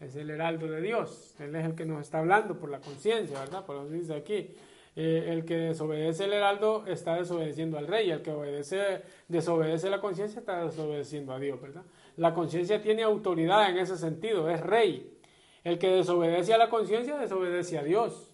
[0.00, 1.34] Es el heraldo de Dios.
[1.38, 3.64] Él es el que nos está hablando por la conciencia, ¿verdad?
[3.64, 4.54] Por lo que dice aquí.
[4.96, 8.10] Eh, el que desobedece el heraldo está desobedeciendo al rey.
[8.10, 11.82] El que obedece, desobedece la conciencia está desobedeciendo a Dios, ¿verdad?
[12.16, 15.18] La conciencia tiene autoridad en ese sentido, es rey.
[15.64, 18.30] El que desobedece a la conciencia desobedece a Dios.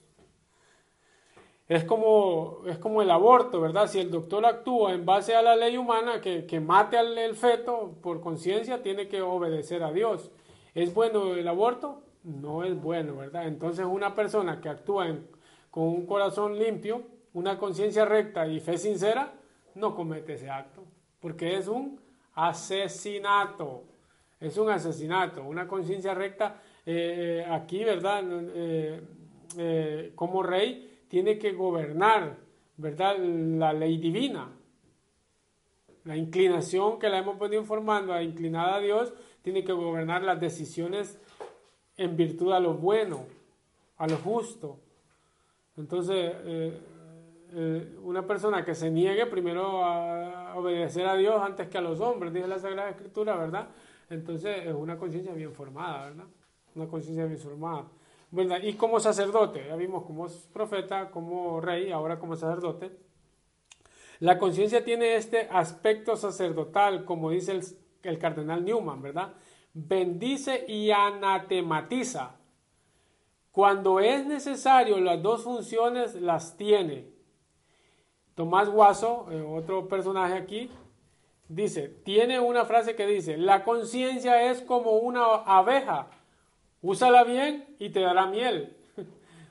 [1.69, 3.87] Es como, es como el aborto, ¿verdad?
[3.87, 8.21] Si el doctor actúa en base a la ley humana que, mate al feto por
[8.21, 10.33] conciencia, tiene que obedecer a Dios.
[10.75, 12.03] ¿Es bueno el aborto?
[12.25, 13.47] No es bueno, ¿verdad?
[13.47, 15.07] Entonces una persona que actúa
[15.71, 17.03] con un corazón limpio,
[17.33, 19.33] una conciencia recta y fe sincera,
[19.75, 20.85] no comete ese acto,
[21.21, 22.01] porque es un
[22.35, 23.85] asesinato.
[24.41, 25.45] Es un asesinato.
[25.45, 28.25] Una conciencia recta eh, aquí, ¿verdad?
[28.27, 29.01] Eh,
[29.59, 32.37] eh, como rey tiene que gobernar,
[32.79, 33.19] ¿verdad?
[33.19, 34.49] La ley divina.
[36.05, 39.13] La inclinación que la hemos venido informando, inclinada a Dios,
[39.43, 41.21] tiene que gobernar las decisiones
[41.99, 43.27] en virtud a lo bueno,
[43.99, 44.79] a lo justo.
[45.81, 46.33] Entonces,
[48.03, 52.33] una persona que se niegue primero a obedecer a Dios antes que a los hombres,
[52.33, 53.69] dice la Sagrada Escritura, ¿verdad?
[54.09, 56.27] Entonces es una conciencia bien formada, ¿verdad?
[56.75, 57.89] una conciencia bien formada.
[58.63, 62.93] Y como sacerdote, ya vimos como profeta, como rey, ahora como sacerdote.
[64.21, 67.63] La conciencia tiene este aspecto sacerdotal, como dice el,
[68.03, 69.35] el cardenal Newman, ¿verdad?
[69.73, 72.37] Bendice y anatematiza.
[73.53, 77.09] Cuando es necesario, las dos funciones las tiene.
[78.35, 80.71] Tomás Guaso, eh, otro personaje aquí,
[81.49, 86.09] dice, tiene una frase que dice, la conciencia es como una abeja
[86.83, 88.77] Úsala bien y te dará miel.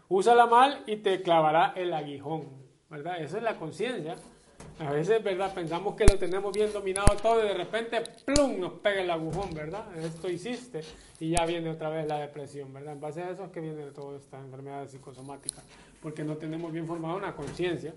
[0.10, 2.50] Úsala mal y te clavará el aguijón.
[2.90, 3.22] ¿Verdad?
[3.22, 4.16] Esa es la conciencia.
[4.80, 5.54] A veces, ¿verdad?
[5.54, 8.62] Pensamos que lo tenemos bien dominado todo y de repente, ¡plum!
[8.62, 9.86] nos pega el agujón, ¿verdad?
[9.98, 10.82] Esto hiciste
[11.20, 12.94] y ya viene otra vez la depresión, ¿verdad?
[12.94, 15.66] En base a eso es que viene todas estas enfermedades psicosomáticas,
[16.02, 17.94] porque no tenemos bien formada una conciencia.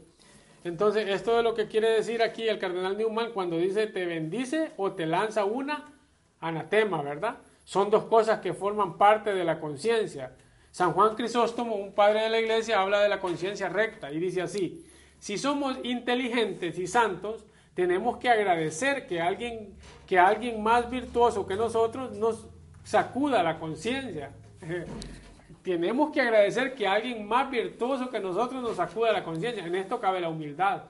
[0.65, 4.73] Entonces, esto es lo que quiere decir aquí el cardenal Newman cuando dice te bendice
[4.77, 5.93] o te lanza una
[6.41, 7.39] anatema, ¿verdad?
[7.65, 10.35] Son dos cosas que forman parte de la conciencia.
[10.73, 14.43] San Juan Crisóstomo, un padre de la iglesia, habla de la conciencia recta y dice
[14.43, 14.85] así,
[15.23, 21.55] si somos inteligentes y santos, tenemos que agradecer que alguien, que alguien más virtuoso que
[21.55, 22.49] nosotros nos
[22.83, 24.33] sacuda la conciencia.
[25.63, 29.65] tenemos que agradecer que alguien más virtuoso que nosotros nos sacuda la conciencia.
[29.65, 30.83] En esto cabe la humildad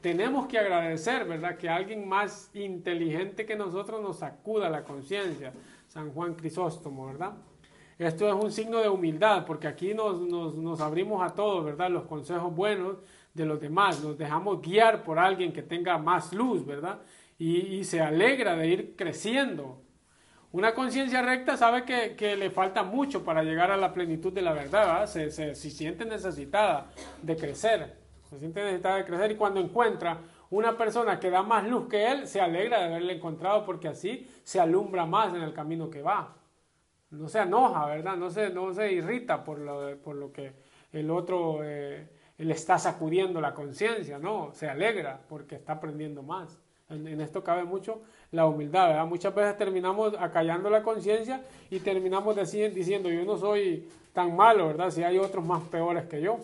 [0.00, 1.58] tenemos que agradecer, ¿verdad?
[1.58, 5.52] Que alguien más inteligente que nosotros nos sacuda la conciencia.
[5.88, 7.34] San Juan Crisóstomo, ¿verdad?
[8.00, 11.90] Esto es un signo de humildad, porque aquí nos, nos, abrimos a todos, ¿verdad?
[11.90, 12.96] Los consejos buenos
[13.34, 17.00] de los demás, nos dejamos guiar por alguien que tenga más luz, ¿verdad?
[17.38, 19.82] Y, se alegra de ir creciendo.
[20.50, 24.54] Una conciencia recta sabe que, le falta mucho para llegar a la plenitud de la
[24.54, 25.06] verdad, ¿verdad?
[25.06, 26.90] Se, se siente necesitada
[27.22, 30.18] de crecer se siente necesitada de crecer y cuando encuentra
[30.50, 34.28] una persona que da más luz que él, se alegra de haberle encontrado porque así
[34.44, 36.36] se alumbra más en el camino que va.
[37.10, 38.16] No se enoja, ¿verdad?
[38.16, 40.52] No se, no se irrita por lo, por lo que
[40.92, 42.06] el otro eh,
[42.38, 46.58] le está sacudiendo la conciencia, no, se alegra porque está aprendiendo más.
[46.88, 48.02] En, esto cabe mucho
[48.32, 49.06] la humildad, ¿verdad?
[49.06, 54.90] Muchas veces terminamos acallando la conciencia y terminamos diciendo, yo no soy tan malo, ¿verdad?
[54.90, 56.38] Si hay otros más peores que yo.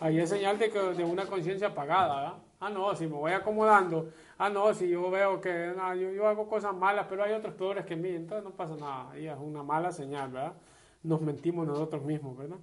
[0.00, 2.45] Ahí es señal de, que, de una conciencia apagada, ¿verdad?
[2.58, 4.10] Ah, no, si me voy acomodando.
[4.38, 5.74] Ah, no, si yo veo que
[6.14, 9.10] yo, hago cosas malas, pero hay otros peores que mí, entonces no pasa nada.
[9.10, 10.54] Ahí es una mala señal, ¿verdad?
[11.02, 12.58] Nos mentimos nosotros mismos, ¿verdad?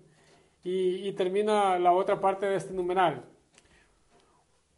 [0.63, 3.23] Y, termina la otra parte de este numeral.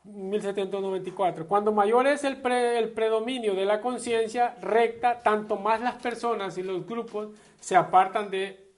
[0.04, 1.48] 1794.
[1.48, 6.64] Cuando mayor es el, el predominio de la conciencia recta, tanto más las personas y
[6.64, 8.72] los grupos se apartan de,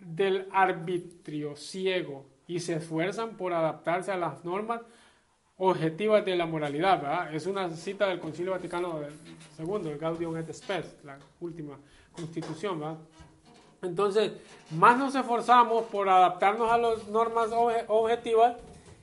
[0.00, 4.80] del arbitrio ciego y se esfuerzan por adaptarse a las normas
[5.64, 7.00] objetivas de la moralidad.
[7.00, 7.34] ¿verdad?
[7.34, 9.00] Es una cita del Concilio Vaticano
[9.58, 11.78] II, el Gaudium et Spes, la última
[12.12, 12.80] constitución.
[12.80, 12.96] ¿verdad?
[13.80, 14.32] Entonces,
[14.72, 17.50] más nos esforzamos por adaptarnos a las normas
[17.86, 18.56] objetivas,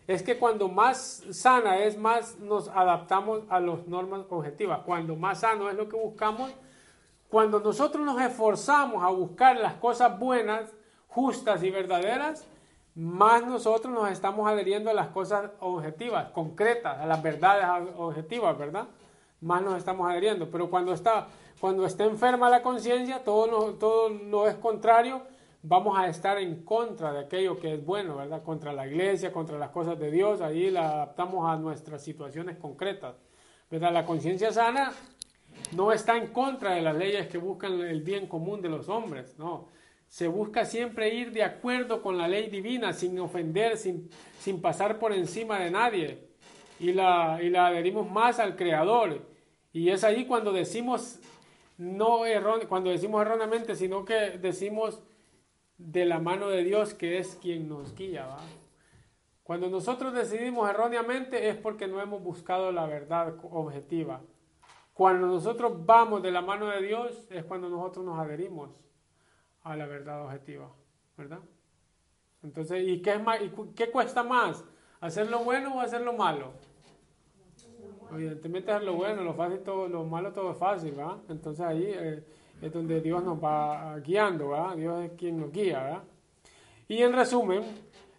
[0.05, 4.81] es que cuando más sana es, más nos adaptamos a las normas objetivas.
[4.85, 6.51] Cuando más sano es lo que buscamos,
[7.29, 10.71] cuando nosotros nos esforzamos a buscar las cosas buenas,
[11.07, 12.45] justas y verdaderas,
[12.99, 18.89] más nosotros nos estamos adheriendo a las cosas objetivas, concretas, a las verdades objetivas, ¿verdad?
[19.39, 20.51] Más nos estamos adheriendo.
[20.51, 21.27] Pero cuando está,
[21.61, 25.21] cuando está enferma la conciencia, todo lo, todo lo es contrario,
[25.63, 28.43] vamos a estar en contra de aquello que es bueno, ¿verdad?
[28.43, 33.15] Contra la iglesia, contra las cosas de Dios, ahí la adaptamos a nuestras situaciones concretas,
[33.71, 33.93] ¿verdad?
[33.93, 34.91] La conciencia sana
[35.71, 39.39] no está en contra de las leyes que buscan el bien común de los hombres,
[39.39, 39.78] no
[40.09, 44.97] se busca siempre ir de acuerdo con la ley divina, sin ofender, sin, sin pasar
[44.97, 46.27] por encima de nadie.
[46.79, 49.21] Y la, y la adherimos más al Creador.
[49.71, 51.19] Y es ahí cuando decimos,
[51.77, 52.21] no
[52.67, 55.03] cuando decimos erróneamente, sino que decimos
[55.77, 58.35] de la mano de Dios que es quien nos guía.
[59.43, 64.21] Cuando nosotros decidimos erróneamente es porque no hemos buscado la verdad objetiva.
[64.93, 68.71] Cuando nosotros vamos de la mano de Dios es cuando nosotros nos adherimos
[69.63, 70.69] a la verdad objetiva,
[71.17, 71.39] ¿verdad?
[72.43, 73.39] Entonces, ¿y qué, es más,
[73.75, 74.63] qué cuesta más?
[75.01, 76.53] ¿Hacer lo bueno o hacer lo malo?
[78.11, 81.17] Evidentemente hacer lo bueno, lo fácil todo, lo malo todo es fácil, ¿verdad?
[81.29, 82.23] Entonces ahí eh,
[82.61, 84.75] es donde Dios nos va guiando, ¿verdad?
[84.75, 86.03] Dios es quien nos guía, ¿verdad?
[86.87, 87.63] Y en resumen,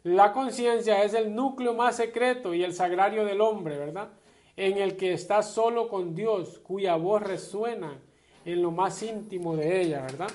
[0.05, 4.11] la conciencia es el núcleo más secreto y el sagrario del hombre, ¿verdad?
[4.57, 7.99] En el que está solo con Dios, cuya voz resuena
[8.45, 10.31] en lo más íntimo de ella, ¿verdad?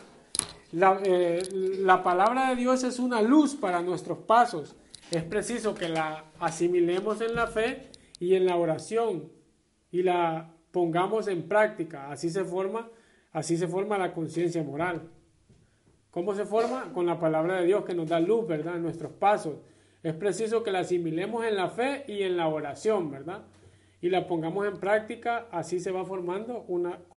[0.74, 1.44] Eh,
[1.80, 4.76] la, palabra de Dios es una luz para nuestros pasos.
[5.12, 7.90] Es preciso que la asimilemos en la fe
[8.20, 9.32] y en la oración
[9.92, 12.12] y la pongamos en práctica.
[12.12, 12.90] Así se forma,
[13.32, 15.10] así se forma la conciencia moral.
[16.12, 16.92] ¿Cómo se forma?
[16.94, 18.78] Con la palabra de Dios que nos da luz, ¿verdad?
[18.78, 19.58] En nuestros pasos.
[20.02, 23.44] Es preciso que la asimilemos en la fe y en la oración, ¿verdad?
[24.02, 27.00] Y la pongamos en práctica, así se va formando una